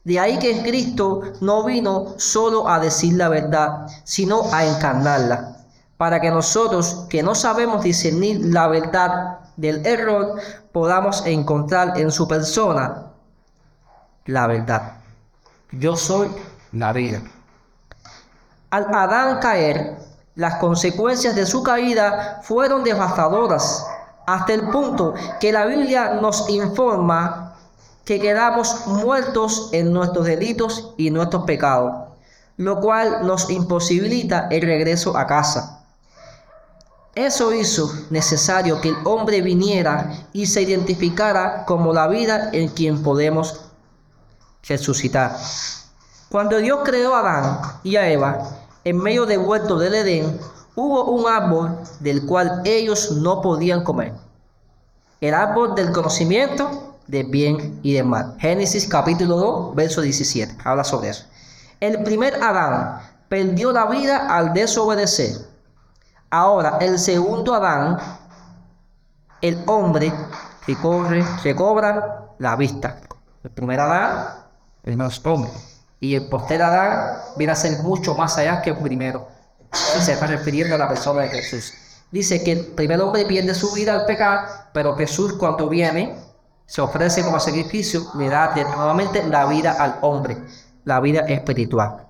De 0.05 0.19
ahí 0.19 0.39
que 0.39 0.63
Cristo 0.63 1.23
no 1.41 1.65
vino 1.65 2.15
solo 2.17 2.69
a 2.69 2.81
decir 2.81 3.15
la 3.15 3.29
verdad, 3.29 3.87
sino 4.05 4.45
a 4.53 4.65
encarnarla, 4.65 5.60
para 6.01 6.19
que 6.19 6.31
nosotros 6.31 7.05
que 7.11 7.23
no 7.23 7.35
sabemos 7.35 7.83
discernir 7.83 8.41
la 8.43 8.69
verdad 8.69 9.41
del 9.59 9.85
error, 9.85 10.41
podamos 10.73 11.27
encontrar 11.27 11.99
en 11.99 12.11
su 12.11 12.27
persona 12.27 13.09
la 14.25 14.47
verdad. 14.47 14.95
Yo 15.73 15.97
soy 15.97 16.31
la 16.73 16.95
vida. 16.95 17.21
Al 18.71 18.87
Adán 18.95 19.41
caer, 19.41 19.99
las 20.37 20.55
consecuencias 20.55 21.37
de 21.37 21.45
su 21.45 21.63
caída 21.63 22.41
fueron 22.45 22.83
devastadoras, 22.83 23.87
hasta 24.27 24.55
el 24.55 24.71
punto 24.71 25.13
que 25.39 25.53
la 25.53 25.67
Biblia 25.67 26.15
nos 26.15 26.49
informa 26.49 27.57
que 28.07 28.19
quedamos 28.19 28.87
muertos 28.87 29.69
en 29.73 29.93
nuestros 29.93 30.25
delitos 30.25 30.95
y 30.97 31.11
nuestros 31.11 31.45
pecados, 31.45 31.93
lo 32.57 32.81
cual 32.81 33.27
nos 33.27 33.51
imposibilita 33.51 34.49
el 34.51 34.63
regreso 34.63 35.15
a 35.15 35.27
casa. 35.27 35.77
Eso 37.15 37.53
hizo 37.53 37.93
necesario 38.11 38.81
que 38.81 38.91
el 38.91 38.97
hombre 39.05 39.43
viniera 39.43 40.29
y 40.33 40.47
se 40.47 40.63
identificara 40.63 41.65
como 41.65 41.93
la 41.93 42.07
vida 42.07 42.51
en 42.53 42.69
quien 42.69 43.03
podemos 43.03 43.63
resucitar. 44.69 45.37
Cuando 46.29 46.59
Dios 46.59 46.81
creó 46.85 47.15
a 47.15 47.21
Adán 47.21 47.61
y 47.83 47.97
a 47.97 48.09
Eva, 48.09 48.49
en 48.85 48.99
medio 48.99 49.27
del 49.27 49.41
huerto 49.41 49.77
del 49.77 49.95
Edén, 49.95 50.39
hubo 50.77 51.05
un 51.05 51.27
árbol 51.29 51.77
del 51.99 52.25
cual 52.27 52.63
ellos 52.65 53.11
no 53.11 53.43
podían 53.43 53.83
comer. 53.83 54.15
El 55.21 55.35
árbol 55.35 55.75
del 55.75 55.91
conocimiento 55.91 56.97
de 57.09 57.25
bien 57.25 57.81
y 57.83 57.95
de 57.95 58.05
mal. 58.05 58.37
Génesis 58.39 58.87
capítulo 58.87 59.37
2, 59.37 59.75
verso 59.75 60.01
17. 60.01 60.59
Habla 60.65 60.85
sobre 60.85 61.09
eso. 61.09 61.25
El 61.81 62.05
primer 62.05 62.37
Adán 62.37 63.01
perdió 63.29 63.73
la 63.73 63.87
vida 63.87 64.29
al 64.29 64.55
desobedecer. 64.55 65.50
Ahora, 66.31 66.79
el 66.81 66.99
segundo 66.99 67.55
Adán, 67.55 67.99
el 69.41 69.63
hombre, 69.67 70.13
recorre, 70.67 71.25
recobra 71.43 72.35
la 72.39 72.57
vista. 72.57 73.01
El 73.43 73.51
primer 73.51 73.81
Adán 73.81 74.41
el 74.85 74.97
más 74.97 75.25
hombre. 75.27 75.51
Y 75.99 76.15
el 76.15 76.29
posterior 76.29 76.69
Adán 76.69 77.19
viene 77.37 77.53
a 77.53 77.57
ser 77.57 77.83
mucho 77.83 78.15
más 78.15 78.39
allá 78.39 78.63
que 78.63 78.71
el 78.71 78.79
primero. 78.79 79.29
se 79.73 80.13
está 80.13 80.27
refiriendo 80.27 80.75
a 80.75 80.79
la 80.79 80.89
persona 80.89 81.23
de 81.23 81.29
Jesús. 81.29 81.73
Dice 82.11 82.43
que 82.43 82.53
el 82.53 82.67
primer 82.69 83.01
hombre 83.01 83.25
pierde 83.25 83.55
su 83.55 83.73
vida 83.73 83.95
al 83.95 84.07
pecar, 84.07 84.71
pero 84.73 84.97
Jesús 84.97 85.35
cuando 85.35 85.69
viene, 85.69 86.17
se 86.67 86.81
ofrece 86.81 87.25
como 87.25 87.39
sacrificio, 87.39 88.03
le 88.17 88.29
da 88.29 88.55
nuevamente 88.55 89.23
la 89.27 89.47
vida 89.47 89.73
al 89.73 89.99
hombre, 90.01 90.39
la 90.85 91.01
vida 91.01 91.21
espiritual. 91.21 92.07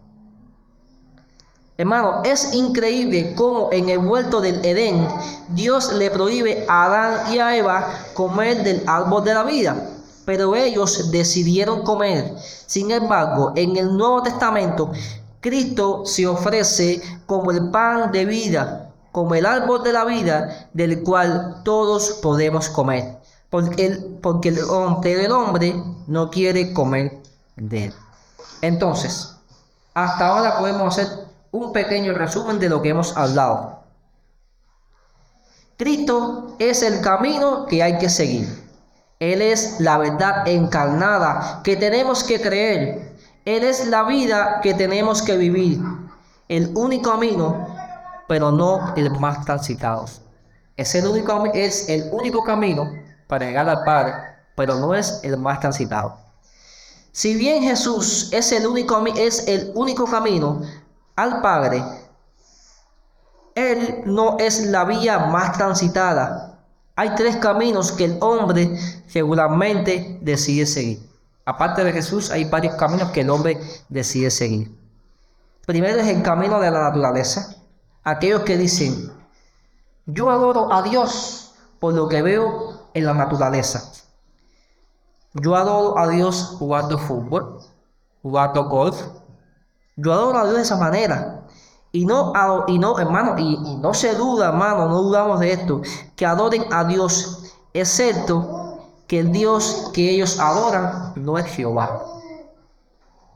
Hermano, 1.80 2.20
es 2.24 2.52
increíble 2.52 3.34
cómo 3.34 3.70
en 3.72 3.88
el 3.88 3.98
huerto 3.98 4.40
del 4.40 4.62
Edén 4.64 5.08
Dios 5.48 5.92
le 5.94 6.10
prohíbe 6.10 6.66
a 6.68 6.84
Adán 6.84 7.32
y 7.32 7.38
a 7.38 7.56
Eva 7.56 7.88
comer 8.14 8.62
del 8.62 8.82
árbol 8.86 9.24
de 9.24 9.34
la 9.34 9.44
vida 9.44 9.86
pero 10.26 10.54
ellos 10.54 11.10
decidieron 11.10 11.82
comer. 11.82 12.34
Sin 12.66 12.90
embargo, 12.92 13.52
en 13.56 13.76
el 13.76 13.96
Nuevo 13.96 14.22
Testamento, 14.22 14.92
Cristo 15.40 16.02
se 16.04 16.24
ofrece 16.26 17.02
como 17.26 17.50
el 17.50 17.70
pan 17.70 18.12
de 18.12 18.26
vida, 18.26 18.90
como 19.10 19.34
el 19.34 19.44
árbol 19.44 19.82
de 19.82 19.92
la 19.92 20.04
vida 20.04 20.68
del 20.72 21.02
cual 21.02 21.62
todos 21.64 22.18
podemos 22.22 22.68
comer. 22.68 23.16
porque 23.48 23.86
el, 23.86 24.04
porque 24.22 24.50
el, 24.50 24.60
hombre- 24.68 25.24
el 25.24 25.32
hombre 25.32 25.74
no 26.06 26.30
quiere 26.30 26.72
comer 26.72 27.18
de 27.56 27.86
él. 27.86 27.94
Entonces, 28.62 29.34
hasta 29.94 30.28
ahora 30.28 30.58
podemos 30.60 30.96
hacer 30.96 31.08
un 31.52 31.72
pequeño 31.72 32.12
resumen 32.14 32.58
de 32.58 32.68
lo 32.68 32.82
que 32.82 32.90
hemos 32.90 33.16
hablado. 33.16 33.80
Cristo 35.76 36.56
es 36.58 36.82
el 36.82 37.00
camino 37.00 37.66
que 37.66 37.82
hay 37.82 37.98
que 37.98 38.10
seguir. 38.10 38.46
Él 39.18 39.42
es 39.42 39.80
la 39.80 39.98
verdad 39.98 40.46
encarnada 40.46 41.60
que 41.64 41.76
tenemos 41.76 42.24
que 42.24 42.40
creer. 42.40 43.16
Él 43.44 43.64
es 43.64 43.86
la 43.86 44.04
vida 44.04 44.60
que 44.62 44.74
tenemos 44.74 45.22
que 45.22 45.36
vivir. 45.36 45.80
El 46.48 46.72
único 46.74 47.10
camino, 47.12 47.66
pero 48.28 48.50
no 48.50 48.94
el 48.96 49.10
más 49.18 49.44
transitado. 49.44 50.06
Es 50.76 50.94
el 50.94 51.06
único, 51.06 51.46
es 51.52 51.88
el 51.88 52.08
único 52.12 52.44
camino 52.44 52.90
para 53.26 53.46
llegar 53.46 53.68
al 53.68 53.84
Padre, 53.84 54.14
pero 54.54 54.74
no 54.76 54.94
es 54.94 55.20
el 55.22 55.36
más 55.36 55.60
transitado. 55.60 56.16
Si 57.12 57.34
bien 57.34 57.62
Jesús 57.62 58.30
es 58.32 58.52
el 58.52 58.66
único, 58.66 59.04
es 59.06 59.48
el 59.48 59.72
único 59.74 60.04
camino 60.04 60.62
al 61.22 61.40
Padre, 61.40 61.84
Él 63.54 64.02
no 64.06 64.36
es 64.38 64.66
la 64.66 64.84
vía 64.84 65.18
más 65.18 65.56
transitada. 65.56 66.58
Hay 66.96 67.14
tres 67.14 67.36
caminos 67.36 67.92
que 67.92 68.06
el 68.06 68.18
hombre 68.20 68.78
regularmente 69.12 70.18
decide 70.22 70.66
seguir. 70.66 71.10
Aparte 71.44 71.84
de 71.84 71.92
Jesús, 71.92 72.30
hay 72.30 72.44
varios 72.44 72.74
caminos 72.76 73.10
que 73.10 73.22
el 73.22 73.30
hombre 73.30 73.60
decide 73.88 74.30
seguir. 74.30 74.74
Primero 75.66 76.00
es 76.00 76.08
el 76.08 76.22
camino 76.22 76.60
de 76.60 76.70
la 76.70 76.82
naturaleza. 76.82 77.56
Aquellos 78.02 78.42
que 78.42 78.56
dicen, 78.56 79.12
yo 80.06 80.30
adoro 80.30 80.72
a 80.72 80.82
Dios 80.82 81.52
por 81.78 81.94
lo 81.94 82.08
que 82.08 82.22
veo 82.22 82.88
en 82.94 83.04
la 83.04 83.14
naturaleza. 83.14 83.92
Yo 85.34 85.54
adoro 85.54 85.98
a 85.98 86.08
Dios 86.08 86.56
jugando 86.58 86.98
fútbol, 86.98 87.60
jugando 88.22 88.64
golf. 88.68 89.00
Yo 90.02 90.12
adoro 90.12 90.38
a 90.38 90.44
Dios 90.44 90.56
de 90.56 90.62
esa 90.62 90.76
manera. 90.76 91.42
Y 91.92 92.06
no, 92.06 92.32
y 92.68 92.78
no 92.78 92.98
hermano, 92.98 93.36
y, 93.36 93.76
no 93.80 93.92
se 93.92 94.14
duda, 94.14 94.48
hermano, 94.48 94.88
no 94.88 95.02
dudamos 95.02 95.40
de 95.40 95.52
esto, 95.52 95.82
que 96.14 96.24
adoren 96.24 96.64
a 96.72 96.84
Dios, 96.84 97.56
excepto 97.74 98.78
que 99.08 99.18
el 99.18 99.32
Dios 99.32 99.90
que 99.92 100.08
ellos 100.10 100.38
adoran 100.38 101.12
no 101.16 101.36
es 101.36 101.46
Jehová. 101.46 102.04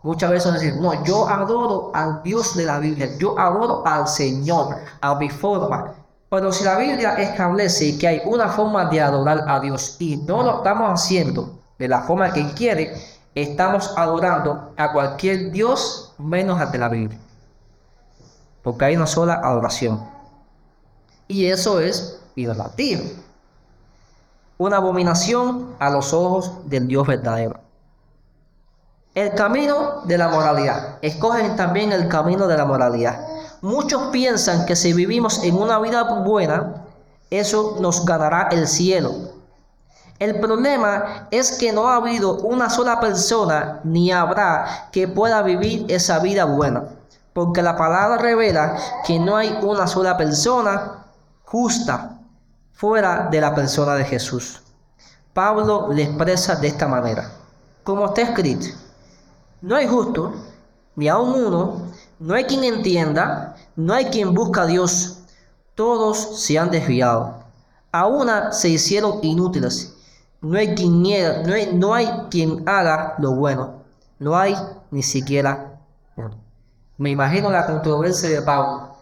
Muchas 0.05 0.31
veces 0.31 0.53
decir, 0.53 0.77
no, 0.81 1.03
yo 1.05 1.27
adoro 1.29 1.91
al 1.95 2.23
Dios 2.23 2.55
de 2.55 2.67
la 2.67 2.79
Biblia, 2.79 3.09
yo 3.19 3.37
adoro 3.39 3.83
al 3.87 4.07
Señor, 4.07 4.77
a 5.01 5.15
mi 5.17 5.31
forma. 5.31 5.95
Pero 6.29 6.53
si 6.53 6.63
la 6.63 6.77
Biblia 6.77 7.15
establece 7.15 7.99
que 7.99 8.07
hay 8.07 8.23
una 8.25 8.49
forma 8.49 8.85
de 8.85 9.01
adorar 9.01 9.45
a 9.49 9.61
Dios 9.61 9.97
y 9.99 10.17
no 10.19 10.43
lo 10.43 10.59
estamos 10.59 11.01
haciendo 11.01 11.59
de 11.79 11.89
la 11.89 12.03
forma 12.03 12.33
que 12.33 12.53
quiere, 12.53 12.95
estamos 13.35 13.93
adorando 13.97 14.75
a 14.77 14.93
cualquier 14.93 15.51
Dios 15.51 16.04
menos 16.19 16.73
de 16.73 16.79
la 16.79 16.89
Biblia. 16.89 17.19
Porque 18.63 18.87
hay 18.87 18.97
una 18.97 19.07
sola 19.07 19.35
adoración. 19.35 20.03
Y 21.29 21.47
eso 21.47 21.81
es 21.81 22.21
idolatría. 22.35 23.01
Una 24.59 24.77
abominación 24.77 25.75
a 25.79 25.91
los 25.91 26.13
ojos 26.13 26.69
del 26.69 26.87
Dios 26.87 27.07
verdadero. 27.07 27.61
El 29.15 29.35
camino 29.35 30.03
de 30.05 30.19
la 30.19 30.29
moralidad. 30.29 30.99
Escogen 31.03 31.57
también 31.57 31.93
el 31.93 32.09
camino 32.09 32.47
de 32.47 32.57
la 32.57 32.65
moralidad. 32.65 33.27
Muchos 33.63 34.11
piensan 34.11 34.67
que 34.67 34.77
si 34.77 34.93
vivimos 34.93 35.43
en 35.45 35.57
una 35.57 35.79
vida 35.79 36.03
buena, 36.23 36.85
eso 37.31 37.77
nos 37.81 38.05
ganará 38.05 38.49
el 38.51 38.67
cielo. 38.67 39.34
El 40.19 40.39
problema 40.39 41.27
es 41.31 41.59
que 41.59 41.73
no 41.73 41.89
ha 41.89 41.97
habido 41.97 42.37
una 42.39 42.71
sola 42.71 43.01
persona 43.01 43.81
ni 43.85 44.13
habrá 44.13 44.89
que 44.93 45.09
pueda 45.09 45.43
vivir 45.43 45.87
esa 45.89 46.21
vida 46.21 46.45
buena. 46.45 46.85
Porque 47.33 47.63
la 47.63 47.77
palabra 47.77 48.17
revela 48.19 48.77
que 49.05 49.19
no 49.19 49.37
hay 49.37 49.59
una 49.61 49.89
sola 49.89 50.17
persona 50.17 51.05
justa 51.45 52.21
fuera 52.73 53.29
de 53.31 53.41
la 53.41 53.55
persona 53.55 53.95
de 53.95 54.05
Jesús. 54.05 54.63
Pablo 55.33 55.89
le 55.93 56.05
expresa 56.05 56.55
de 56.55 56.69
esta 56.69 56.87
manera. 56.87 57.33
Como 57.83 58.07
está 58.07 58.23
escrito, 58.23 58.67
no 59.61 59.75
hay 59.75 59.89
justo, 59.89 60.33
ni 60.95 61.09
aun 61.09 61.47
uno, 61.47 61.89
no 62.21 62.35
hay 62.35 62.45
quien 62.45 62.63
entienda, 62.63 63.57
no 63.75 63.95
hay 63.95 64.07
quien 64.07 64.33
busca 64.33 64.63
a 64.63 64.67
Dios. 64.67 65.19
Todos 65.75 66.41
se 66.41 66.57
han 66.57 66.71
desviado. 66.71 67.43
A 67.91 68.07
una 68.07 68.53
se 68.53 68.69
hicieron 68.69 69.19
inútiles. 69.23 69.94
No 70.45 70.59
hay 70.59 70.75
quien, 70.75 71.03
niega- 71.03 71.43
no 71.47 71.55
hay, 71.55 71.73
no 71.73 71.95
hay 71.95 72.07
quien 72.31 72.69
haga 72.69 73.15
lo 73.19 73.35
bueno. 73.35 73.83
No 74.19 74.37
hay 74.37 74.55
ni 74.91 75.03
siquiera 75.03 75.81
uno. 76.17 76.37
Me 76.99 77.11
imagino 77.11 77.51
la 77.51 77.67
controversia 77.67 78.29
de 78.29 78.43
Pablo. 78.43 78.95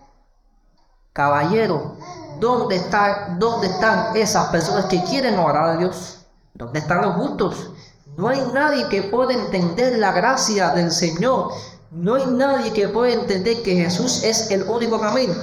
Caballero, 1.12 1.96
¿dónde, 2.40 2.76
está, 2.76 3.36
¿dónde 3.38 3.66
están 3.66 4.16
esas 4.16 4.48
personas 4.50 4.86
que 4.86 5.02
quieren 5.02 5.38
orar 5.38 5.70
a 5.70 5.76
Dios? 5.76 6.24
¿Dónde 6.54 6.78
están 6.78 7.02
los 7.02 7.16
justos? 7.16 7.70
No 8.16 8.28
hay 8.28 8.40
nadie 8.54 8.88
que 8.88 9.02
pueda 9.02 9.32
entender 9.32 9.98
la 9.98 10.12
gracia 10.12 10.70
del 10.70 10.90
Señor. 10.92 11.50
No 11.90 12.14
hay 12.14 12.26
nadie 12.26 12.72
que 12.72 12.88
pueda 12.88 13.12
entender 13.14 13.62
que 13.62 13.74
Jesús 13.74 14.22
es 14.22 14.50
el 14.50 14.62
único 14.62 15.00
camino. 15.00 15.34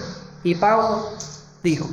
Y 0.43 0.55
Pablo 0.55 1.09
dijo, 1.61 1.87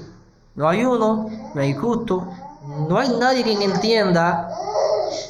no 0.55 0.69
hay 0.69 0.85
uno, 0.85 1.29
no 1.55 1.61
hay 1.61 1.75
justo, 1.75 2.27
no 2.67 2.99
hay 2.99 3.09
nadie 3.21 3.45
quien 3.45 3.63
entienda, 3.63 4.51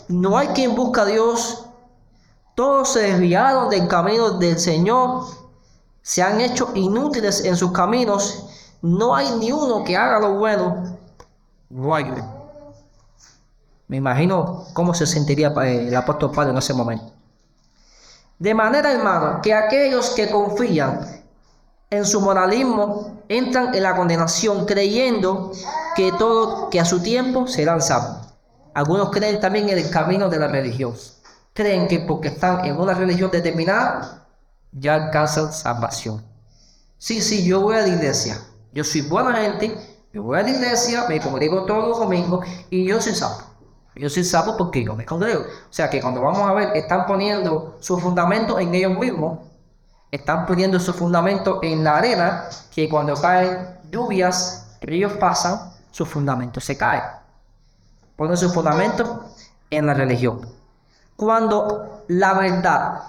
no 0.08 0.38
hay 0.38 0.48
quien 0.48 0.74
busca 0.74 1.02
a 1.02 1.06
Dios. 1.06 1.66
Todos 2.54 2.94
se 2.94 3.00
desviaron 3.00 3.68
del 3.68 3.86
camino 3.86 4.30
del 4.38 4.58
Señor, 4.58 5.24
se 6.00 6.22
han 6.22 6.40
hecho 6.40 6.70
inútiles 6.74 7.44
en 7.44 7.56
sus 7.56 7.72
caminos. 7.72 8.46
No 8.80 9.14
hay 9.14 9.30
ni 9.38 9.52
uno 9.52 9.84
que 9.84 9.96
haga 9.96 10.20
lo 10.20 10.38
bueno. 10.38 10.96
Uno. 11.68 12.36
Me 13.88 13.98
imagino 13.98 14.64
cómo 14.72 14.94
se 14.94 15.06
sentiría 15.06 15.48
eh, 15.62 15.88
el 15.88 15.96
apóstol 15.96 16.32
Pablo 16.32 16.52
en 16.52 16.58
ese 16.58 16.74
momento. 16.74 17.12
De 18.38 18.54
manera, 18.54 18.92
hermano, 18.92 19.40
que 19.42 19.52
aquellos 19.54 20.10
que 20.10 20.30
confían 20.30 21.24
en 21.90 22.04
su 22.04 22.20
moralismo 22.20 23.22
entran 23.28 23.74
en 23.74 23.82
la 23.82 23.96
condenación 23.96 24.66
creyendo 24.66 25.52
que 25.96 26.12
todo, 26.12 26.68
que 26.70 26.78
a 26.78 26.84
su 26.84 27.02
tiempo 27.02 27.46
serán 27.46 27.80
salvos. 27.80 28.34
Algunos 28.74 29.10
creen 29.10 29.40
también 29.40 29.68
en 29.70 29.78
el 29.78 29.90
camino 29.90 30.28
de 30.28 30.38
la 30.38 30.48
religión. 30.48 30.94
Creen 31.54 31.88
que 31.88 32.00
porque 32.00 32.28
están 32.28 32.64
en 32.66 32.78
una 32.78 32.92
religión 32.92 33.30
determinada 33.30 34.26
ya 34.72 34.94
alcanzan 34.94 35.52
salvación. 35.52 36.22
Sí, 36.98 37.22
sí, 37.22 37.46
yo 37.46 37.62
voy 37.62 37.76
a 37.76 37.80
la 37.80 37.88
iglesia. 37.88 38.38
Yo 38.72 38.84
soy 38.84 39.00
buena 39.02 39.34
gente. 39.36 39.74
Yo 40.12 40.22
voy 40.22 40.38
a 40.38 40.42
la 40.42 40.50
iglesia, 40.50 41.06
me 41.08 41.20
comunico 41.20 41.64
todos 41.64 41.88
los 41.88 41.98
domingos 41.98 42.46
y 42.70 42.86
yo 42.86 43.00
soy 43.00 43.14
salvo. 43.14 43.42
Yo 43.94 44.10
soy 44.10 44.24
salvo 44.24 44.56
porque 44.56 44.84
yo 44.84 44.94
me 44.94 45.06
congrego. 45.06 45.40
O 45.42 45.72
sea 45.72 45.88
que 45.88 46.00
cuando 46.00 46.20
vamos 46.20 46.40
a 46.40 46.52
ver, 46.52 46.76
están 46.76 47.06
poniendo 47.06 47.76
su 47.80 47.98
fundamento 47.98 48.58
en 48.58 48.74
ellos 48.74 48.98
mismos. 48.98 49.40
Están 50.10 50.46
poniendo 50.46 50.78
su 50.78 50.92
fundamento 50.92 51.60
en 51.62 51.84
la 51.84 51.96
arena, 51.96 52.48
que 52.74 52.88
cuando 52.88 53.14
caen 53.14 53.78
lluvias, 53.90 54.76
ríos 54.80 55.12
pasan, 55.14 55.72
su 55.96 56.04
fundamento 56.04 56.60
se 56.60 56.76
cae. 56.76 57.02
Ponen 58.16 58.36
su 58.36 58.50
fundamento 58.50 59.24
en 59.70 59.86
la 59.86 59.94
religión. 59.94 60.46
Cuando 61.16 62.04
la 62.08 62.34
verdad, 62.34 63.02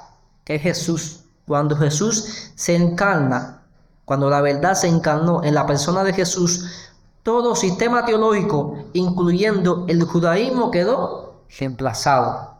que 0.45 0.55
es 0.55 0.61
Jesús, 0.61 1.25
cuando 1.45 1.75
Jesús 1.75 2.53
se 2.55 2.77
encarna, 2.77 3.61
cuando 4.05 4.29
la 4.29 4.39
verdad 4.39 4.73
se 4.73 4.87
encarnó 4.87 5.43
en 5.43 5.53
la 5.53 5.65
persona 5.65 6.01
de 6.05 6.13
Jesús, 6.13 6.93
todo 7.23 7.57
sistema 7.57 8.05
teológico, 8.05 8.77
incluyendo 8.93 9.83
el 9.89 10.05
judaísmo, 10.05 10.71
quedó 10.71 11.41
reemplazado. 11.59 12.55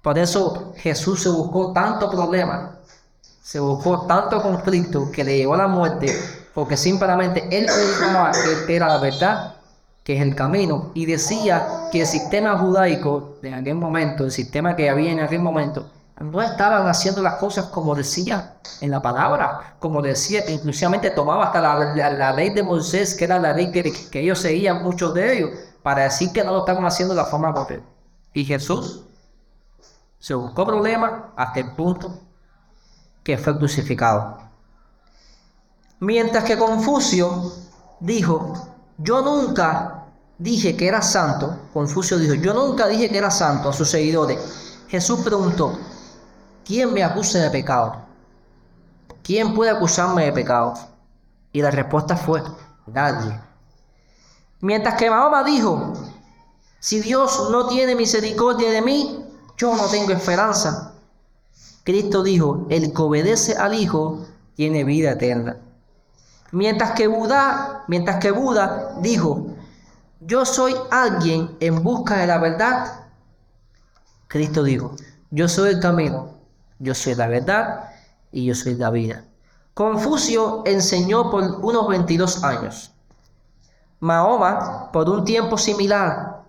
Por 0.00 0.18
eso 0.18 0.72
Jesús 0.76 1.22
se 1.22 1.28
buscó 1.28 1.74
tanto 1.74 2.10
problema, 2.10 2.78
se 3.42 3.60
buscó 3.60 4.06
tanto 4.06 4.40
conflicto 4.40 5.10
que 5.12 5.22
le 5.22 5.36
llevó 5.36 5.52
a 5.52 5.58
la 5.58 5.68
muerte, 5.68 6.18
porque 6.58 6.76
simplemente 6.76 7.46
él 7.56 7.66
pensaba 7.66 8.32
que 8.66 8.74
era 8.74 8.88
la 8.88 8.98
verdad, 8.98 9.54
que 10.02 10.16
es 10.16 10.22
el 10.22 10.34
camino, 10.34 10.90
y 10.92 11.06
decía 11.06 11.86
que 11.92 12.00
el 12.00 12.06
sistema 12.08 12.58
judaico 12.58 13.36
de 13.40 13.54
aquel 13.54 13.76
momento, 13.76 14.24
el 14.24 14.32
sistema 14.32 14.74
que 14.74 14.90
había 14.90 15.12
en 15.12 15.20
aquel 15.20 15.38
momento, 15.38 15.88
no 16.18 16.42
estaban 16.42 16.88
haciendo 16.88 17.22
las 17.22 17.34
cosas 17.34 17.66
como 17.66 17.94
decía 17.94 18.56
en 18.80 18.90
la 18.90 19.00
palabra, 19.00 19.76
como 19.78 20.02
decía, 20.02 20.50
inclusivamente 20.50 21.10
tomaba 21.10 21.44
hasta 21.44 21.60
la 21.60 22.32
ley 22.32 22.50
de 22.50 22.64
Moisés, 22.64 23.14
que 23.14 23.26
era 23.26 23.38
la 23.38 23.52
ley 23.52 23.70
que, 23.70 23.92
que 24.10 24.18
ellos 24.18 24.40
seguían, 24.40 24.82
muchos 24.82 25.14
de 25.14 25.38
ellos, 25.38 25.50
para 25.84 26.02
decir 26.02 26.32
que 26.32 26.42
no 26.42 26.50
lo 26.50 26.58
estaban 26.58 26.84
haciendo 26.84 27.14
de 27.14 27.20
la 27.22 27.26
forma 27.26 27.54
correcta. 27.54 27.86
Y 28.34 28.44
Jesús 28.44 29.04
se 30.18 30.34
buscó 30.34 30.66
problemas 30.66 31.12
hasta 31.36 31.60
el 31.60 31.70
punto 31.76 32.18
que 33.22 33.38
fue 33.38 33.56
crucificado. 33.56 34.47
Mientras 36.00 36.44
que 36.44 36.56
Confucio 36.56 37.52
dijo, 38.00 38.52
yo 38.98 39.20
nunca 39.22 40.06
dije 40.38 40.76
que 40.76 40.86
era 40.86 41.02
santo, 41.02 41.58
Confucio 41.72 42.18
dijo, 42.18 42.34
yo 42.34 42.54
nunca 42.54 42.86
dije 42.86 43.08
que 43.08 43.18
era 43.18 43.30
santo 43.30 43.68
a 43.68 43.72
sus 43.72 43.90
seguidores. 43.90 44.38
Jesús 44.88 45.20
preguntó, 45.20 45.76
¿quién 46.64 46.92
me 46.92 47.02
acusa 47.02 47.40
de 47.40 47.50
pecado? 47.50 47.96
¿Quién 49.22 49.54
puede 49.54 49.72
acusarme 49.72 50.26
de 50.26 50.32
pecado? 50.32 50.74
Y 51.52 51.62
la 51.62 51.70
respuesta 51.70 52.16
fue, 52.16 52.42
nadie. 52.86 53.38
Mientras 54.60 54.94
que 54.94 55.10
Mahoma 55.10 55.42
dijo, 55.42 55.94
si 56.78 57.00
Dios 57.00 57.48
no 57.50 57.66
tiene 57.66 57.96
misericordia 57.96 58.70
de 58.70 58.82
mí, 58.82 59.24
yo 59.56 59.74
no 59.76 59.86
tengo 59.88 60.12
esperanza. 60.12 60.94
Cristo 61.82 62.22
dijo, 62.22 62.66
el 62.70 62.92
que 62.92 63.02
obedece 63.02 63.56
al 63.56 63.74
Hijo 63.74 64.24
tiene 64.54 64.84
vida 64.84 65.12
eterna. 65.12 65.58
Mientras 66.52 66.92
que 66.92 67.06
Buda, 67.06 67.84
mientras 67.88 68.18
que 68.18 68.30
Buda 68.30 68.94
dijo, 69.00 69.48
yo 70.20 70.44
soy 70.44 70.74
alguien 70.90 71.56
en 71.60 71.82
busca 71.82 72.16
de 72.16 72.26
la 72.26 72.38
verdad, 72.38 73.06
Cristo 74.28 74.62
dijo, 74.62 74.94
yo 75.30 75.48
soy 75.48 75.70
el 75.70 75.80
camino, 75.80 76.34
yo 76.78 76.94
soy 76.94 77.14
la 77.14 77.26
verdad 77.26 77.90
y 78.32 78.46
yo 78.46 78.54
soy 78.54 78.74
la 78.74 78.90
vida. 78.90 79.24
Confucio 79.74 80.62
enseñó 80.66 81.30
por 81.30 81.42
unos 81.64 81.88
22 81.88 82.42
años. 82.42 82.92
Mahoma 84.00 84.90
por 84.92 85.08
un 85.08 85.24
tiempo 85.24 85.58
similar. 85.58 86.42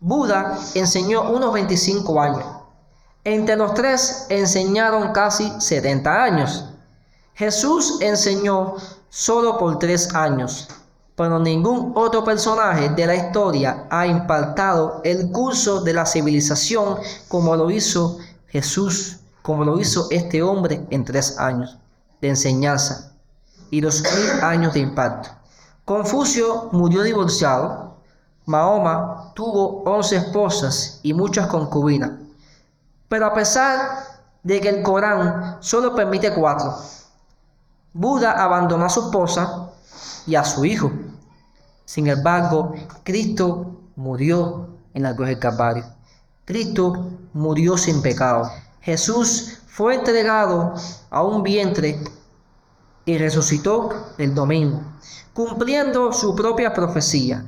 Buda 0.00 0.58
enseñó 0.74 1.30
unos 1.30 1.52
25 1.52 2.20
años. 2.20 2.44
Entre 3.24 3.56
los 3.56 3.72
tres 3.72 4.26
enseñaron 4.28 5.12
casi 5.12 5.50
70 5.58 6.24
años. 6.24 6.66
Jesús 7.34 8.00
enseñó 8.02 8.76
solo 9.14 9.58
por 9.58 9.78
tres 9.78 10.12
años, 10.12 10.66
pero 11.14 11.38
ningún 11.38 11.92
otro 11.94 12.24
personaje 12.24 12.88
de 12.88 13.06
la 13.06 13.14
historia 13.14 13.86
ha 13.88 14.08
impactado 14.08 15.00
el 15.04 15.30
curso 15.30 15.82
de 15.82 15.92
la 15.92 16.04
civilización 16.04 16.96
como 17.28 17.54
lo 17.54 17.70
hizo 17.70 18.18
Jesús, 18.48 19.18
como 19.40 19.64
lo 19.64 19.78
hizo 19.78 20.08
este 20.10 20.42
hombre 20.42 20.84
en 20.90 21.04
tres 21.04 21.38
años 21.38 21.78
de 22.20 22.30
enseñanza 22.30 23.12
y 23.70 23.80
los 23.80 24.02
mil 24.02 24.42
años 24.42 24.74
de 24.74 24.80
impacto. 24.80 25.28
Confucio 25.84 26.70
murió 26.72 27.02
divorciado. 27.02 27.94
Mahoma 28.46 29.32
tuvo 29.36 29.84
once 29.84 30.16
esposas 30.16 30.98
y 31.04 31.14
muchas 31.14 31.46
concubinas. 31.46 32.10
Pero 33.08 33.26
a 33.26 33.32
pesar 33.32 33.78
de 34.42 34.60
que 34.60 34.70
el 34.70 34.82
Corán 34.82 35.58
solo 35.60 35.94
permite 35.94 36.34
cuatro, 36.34 36.74
Buda 37.96 38.32
abandonó 38.32 38.86
a 38.86 38.88
su 38.88 39.02
esposa 39.02 39.70
y 40.26 40.34
a 40.34 40.44
su 40.44 40.64
hijo. 40.64 40.90
Sin 41.84 42.08
embargo, 42.08 42.74
Cristo 43.04 43.82
murió 43.94 44.68
en 44.94 45.04
la 45.04 45.14
cruz 45.14 45.28
del 45.28 45.38
Calvario. 45.38 45.84
Cristo 46.44 47.12
murió 47.32 47.78
sin 47.78 48.02
pecado. 48.02 48.50
Jesús 48.80 49.60
fue 49.68 49.94
entregado 49.94 50.74
a 51.08 51.22
un 51.22 51.44
vientre 51.44 52.02
y 53.04 53.16
resucitó 53.16 53.90
el 54.18 54.34
domingo, 54.34 54.82
cumpliendo 55.32 56.12
su 56.12 56.34
propia 56.34 56.74
profecía, 56.74 57.46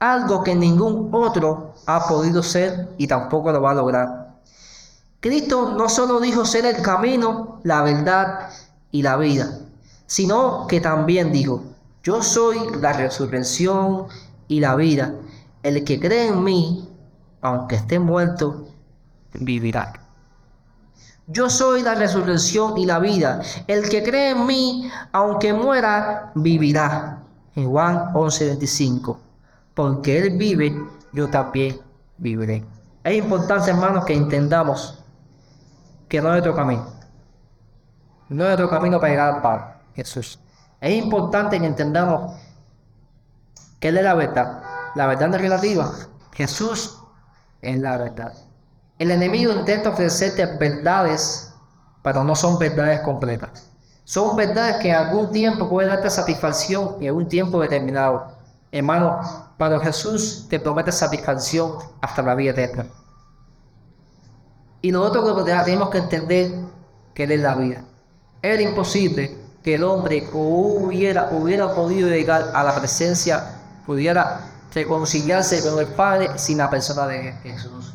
algo 0.00 0.42
que 0.42 0.56
ningún 0.56 1.10
otro 1.12 1.74
ha 1.86 2.08
podido 2.08 2.42
ser 2.42 2.88
y 2.98 3.06
tampoco 3.06 3.52
lo 3.52 3.62
va 3.62 3.70
a 3.70 3.74
lograr. 3.74 4.34
Cristo 5.20 5.74
no 5.78 5.88
solo 5.88 6.18
dijo 6.18 6.44
ser 6.44 6.66
el 6.66 6.82
camino, 6.82 7.60
la 7.62 7.82
verdad 7.82 8.50
y 8.94 9.02
la 9.02 9.16
vida, 9.16 9.58
sino 10.06 10.68
que 10.68 10.80
también 10.80 11.32
dijo, 11.32 11.64
yo 12.04 12.22
soy 12.22 12.60
la 12.80 12.92
resurrección 12.92 14.06
y 14.46 14.60
la 14.60 14.76
vida. 14.76 15.16
El 15.64 15.82
que 15.82 15.98
cree 15.98 16.28
en 16.28 16.44
mí, 16.44 16.88
aunque 17.40 17.74
esté 17.74 17.98
muerto, 17.98 18.68
vivirá. 19.32 19.94
Yo 21.26 21.50
soy 21.50 21.82
la 21.82 21.96
resurrección 21.96 22.78
y 22.78 22.86
la 22.86 23.00
vida. 23.00 23.42
El 23.66 23.88
que 23.88 24.04
cree 24.04 24.30
en 24.30 24.46
mí, 24.46 24.88
aunque 25.10 25.52
muera, 25.52 26.30
vivirá. 26.36 27.18
Juan 27.56 28.12
11:25. 28.14 29.18
Porque 29.74 30.18
Él 30.18 30.38
vive, 30.38 30.72
yo 31.12 31.28
también 31.28 31.80
viviré. 32.18 32.64
Es 33.02 33.16
importante, 33.16 33.72
hermanos, 33.72 34.04
que 34.04 34.14
entendamos 34.14 35.02
que 36.08 36.22
no 36.22 36.30
hay 36.30 36.38
otro 36.38 36.54
camino. 36.54 36.93
Otro 38.40 38.68
camino 38.68 39.00
para 39.00 39.12
llegar 39.12 39.34
al 39.34 39.42
Padre, 39.42 39.64
Jesús. 39.94 40.38
Es 40.80 41.02
importante 41.02 41.58
que 41.58 41.66
entendamos 41.66 42.32
que 43.80 43.88
Él 43.88 43.98
es 43.98 44.04
la 44.04 44.14
verdad. 44.14 44.62
La 44.94 45.06
verdad 45.06 45.28
no 45.28 45.36
es 45.36 45.42
relativa. 45.42 45.92
Jesús 46.32 46.98
es 47.62 47.78
la 47.78 47.96
verdad. 47.96 48.32
El 48.98 49.10
enemigo 49.10 49.52
intenta 49.52 49.90
ofrecerte 49.90 50.46
verdades, 50.56 51.52
pero 52.02 52.22
no 52.22 52.36
son 52.36 52.58
verdades 52.58 53.00
completas. 53.00 53.70
Son 54.04 54.36
verdades 54.36 54.76
que 54.76 54.90
en 54.90 54.96
algún 54.96 55.32
tiempo 55.32 55.68
pueden 55.68 55.90
darte 55.90 56.10
satisfacción 56.10 56.96
en 57.00 57.14
un 57.14 57.26
tiempo 57.26 57.60
determinado. 57.60 58.36
Hermano, 58.70 59.20
para 59.56 59.80
Jesús 59.80 60.46
te 60.48 60.60
promete 60.60 60.92
satisfacción 60.92 61.78
hasta 62.00 62.22
la 62.22 62.34
vida 62.34 62.50
eterna. 62.50 62.86
Y 64.82 64.92
nosotros 64.92 65.44
tenemos 65.64 65.88
que 65.88 65.98
entender 65.98 66.52
que 67.14 67.24
Él 67.24 67.32
es 67.32 67.40
la 67.40 67.54
vida. 67.54 67.84
Era 68.44 68.60
imposible 68.60 69.34
que 69.62 69.76
el 69.76 69.84
hombre 69.84 70.28
hubiera, 70.34 71.30
hubiera 71.30 71.74
podido 71.74 72.10
llegar 72.10 72.50
a 72.52 72.62
la 72.62 72.74
presencia, 72.74 73.42
pudiera 73.86 74.42
reconciliarse 74.74 75.62
con 75.62 75.78
el 75.78 75.86
Padre 75.86 76.28
sin 76.36 76.58
la 76.58 76.68
persona 76.68 77.06
de 77.06 77.32
Jesús. 77.42 77.94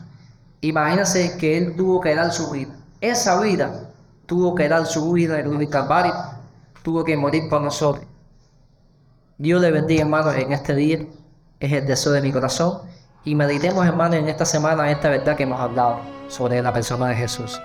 Imagínense 0.61 1.37
que 1.37 1.55
Él 1.55 1.75
tuvo 1.75 2.01
que 2.01 2.15
dar 2.15 2.31
su 2.31 2.49
vida. 2.49 2.71
Esa 2.99 3.39
vida 3.39 3.91
tuvo 4.25 4.55
que 4.55 4.67
dar 4.67 4.87
su 4.87 5.11
vida 5.11 5.39
en 5.39 5.53
el 5.53 5.69
Calvario, 5.69 6.15
tuvo 6.81 7.03
que 7.03 7.15
morir 7.15 7.43
por 7.47 7.61
nosotros. 7.61 8.05
Dios 9.37 9.61
le 9.61 9.69
bendiga, 9.69 10.01
hermanos, 10.01 10.33
en 10.33 10.51
este 10.51 10.73
día. 10.73 11.05
Es 11.59 11.71
el 11.71 11.85
deseo 11.85 12.11
de 12.13 12.21
mi 12.21 12.31
corazón. 12.31 12.79
Y 13.23 13.35
meditemos, 13.35 13.85
hermanos, 13.85 14.15
en 14.15 14.27
esta 14.27 14.45
semana 14.45 14.89
esta 14.89 15.09
verdad 15.09 15.37
que 15.37 15.43
hemos 15.43 15.59
hablado 15.59 15.99
sobre 16.27 16.59
la 16.59 16.73
persona 16.73 17.09
de 17.09 17.17
Jesús. 17.17 17.61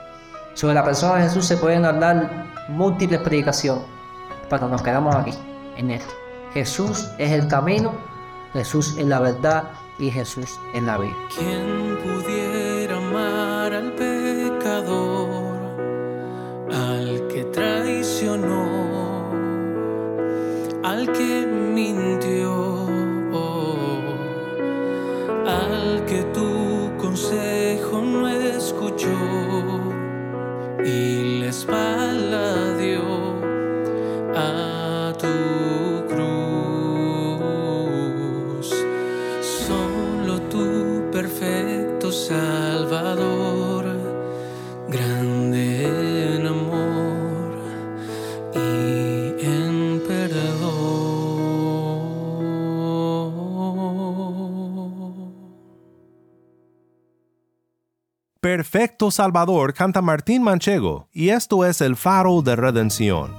Sobre 0.53 0.75
la 0.75 0.85
persona 0.85 1.15
de 1.15 1.23
Jesús 1.23 1.47
se 1.47 1.57
pueden 1.57 1.87
hablar 1.87 2.53
múltiples 2.69 3.21
predicaciones, 3.21 3.85
pero 4.49 4.69
nos 4.69 4.83
quedamos 4.83 5.15
aquí, 5.15 5.33
en 5.77 5.91
esto. 5.91 6.13
Jesús 6.53 7.09
es 7.19 7.33
el 7.33 7.49
camino, 7.49 7.93
Jesús 8.53 8.97
es 8.97 9.07
la 9.07 9.21
verdad 9.21 9.71
y 9.99 10.11
Jesús 10.11 10.59
es 10.73 10.83
la 10.83 10.99
vida. 10.99 11.15
Salvador 59.11 59.73
canta 59.73 60.03
Martín 60.03 60.43
Manchego 60.43 61.09
y 61.13 61.31
esto 61.31 61.65
es 61.65 61.81
el 61.81 61.97
faro 61.97 62.43
de 62.43 62.55
redención. 62.55 63.33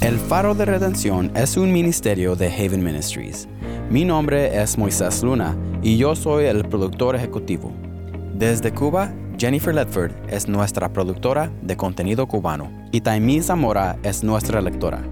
El 0.00 0.18
Faro 0.18 0.54
de 0.54 0.64
Redención 0.64 1.32
es 1.34 1.56
un 1.56 1.72
ministerio 1.72 2.36
de 2.36 2.52
Haven 2.52 2.84
Ministries. 2.84 3.48
Mi 3.90 4.04
nombre 4.04 4.62
es 4.62 4.76
Moisés 4.76 5.22
Luna 5.22 5.56
y 5.82 5.96
yo 5.96 6.14
soy 6.14 6.44
el 6.44 6.68
productor 6.68 7.16
ejecutivo. 7.16 7.72
Desde 8.34 8.72
Cuba, 8.72 9.12
Jennifer 9.38 9.74
Ledford 9.74 10.12
es 10.28 10.46
nuestra 10.46 10.92
productora 10.92 11.50
de 11.62 11.76
contenido 11.76 12.28
cubano 12.28 12.70
y 12.92 13.00
Taimí 13.00 13.42
Zamora 13.42 13.96
es 14.02 14.22
nuestra 14.22 14.60
lectora. 14.60 15.02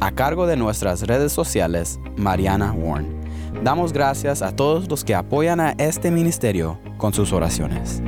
A 0.00 0.12
cargo 0.12 0.46
de 0.46 0.56
nuestras 0.56 1.02
redes 1.02 1.32
sociales, 1.32 1.98
Mariana 2.16 2.72
Warren. 2.72 3.25
Damos 3.62 3.92
gracias 3.92 4.42
a 4.42 4.54
todos 4.54 4.88
los 4.88 5.04
que 5.04 5.14
apoyan 5.14 5.60
a 5.60 5.72
este 5.72 6.10
ministerio 6.10 6.78
con 6.96 7.12
sus 7.12 7.32
oraciones. 7.32 8.02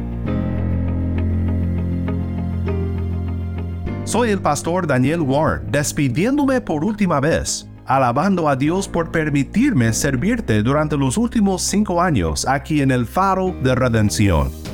Soy 4.05 4.31
el 4.31 4.41
pastor 4.41 4.87
Daniel 4.87 5.21
Warren, 5.21 5.71
despidiéndome 5.71 6.61
por 6.61 6.85
última 6.85 7.21
vez. 7.21 7.69
alabando 7.89 8.51
a 8.51 8.55
Dios 8.55 8.87
por 8.87 9.11
permitirme 9.11 9.95
servirte 9.95 10.63
durante 10.63 10.97
los 10.97 11.17
últimos 11.17 11.63
cinco 11.63 12.03
años 12.03 12.47
aquí 12.47 12.83
en 12.83 12.91
el 12.91 13.07
Faro 13.07 13.57
de 13.63 13.75
Redención. 13.75 14.68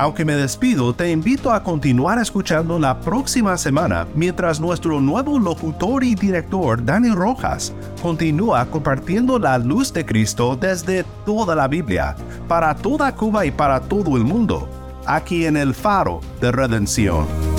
Aunque 0.00 0.24
me 0.24 0.34
despido, 0.34 0.94
te 0.94 1.10
invito 1.10 1.52
a 1.52 1.62
continuar 1.62 2.18
escuchando 2.18 2.78
la 2.78 2.98
próxima 3.00 3.58
semana 3.58 4.06
mientras 4.14 4.58
nuestro 4.58 4.98
nuevo 4.98 5.38
locutor 5.38 6.02
y 6.02 6.14
director, 6.14 6.82
Dani 6.82 7.10
Rojas, 7.10 7.74
continúa 8.00 8.64
compartiendo 8.64 9.38
la 9.38 9.58
luz 9.58 9.92
de 9.92 10.06
Cristo 10.06 10.56
desde 10.58 11.04
toda 11.26 11.54
la 11.54 11.68
Biblia, 11.68 12.16
para 12.48 12.74
toda 12.74 13.14
Cuba 13.14 13.44
y 13.44 13.50
para 13.50 13.78
todo 13.78 14.16
el 14.16 14.24
mundo, 14.24 14.70
aquí 15.04 15.44
en 15.44 15.58
el 15.58 15.74
Faro 15.74 16.20
de 16.40 16.50
Redención. 16.50 17.49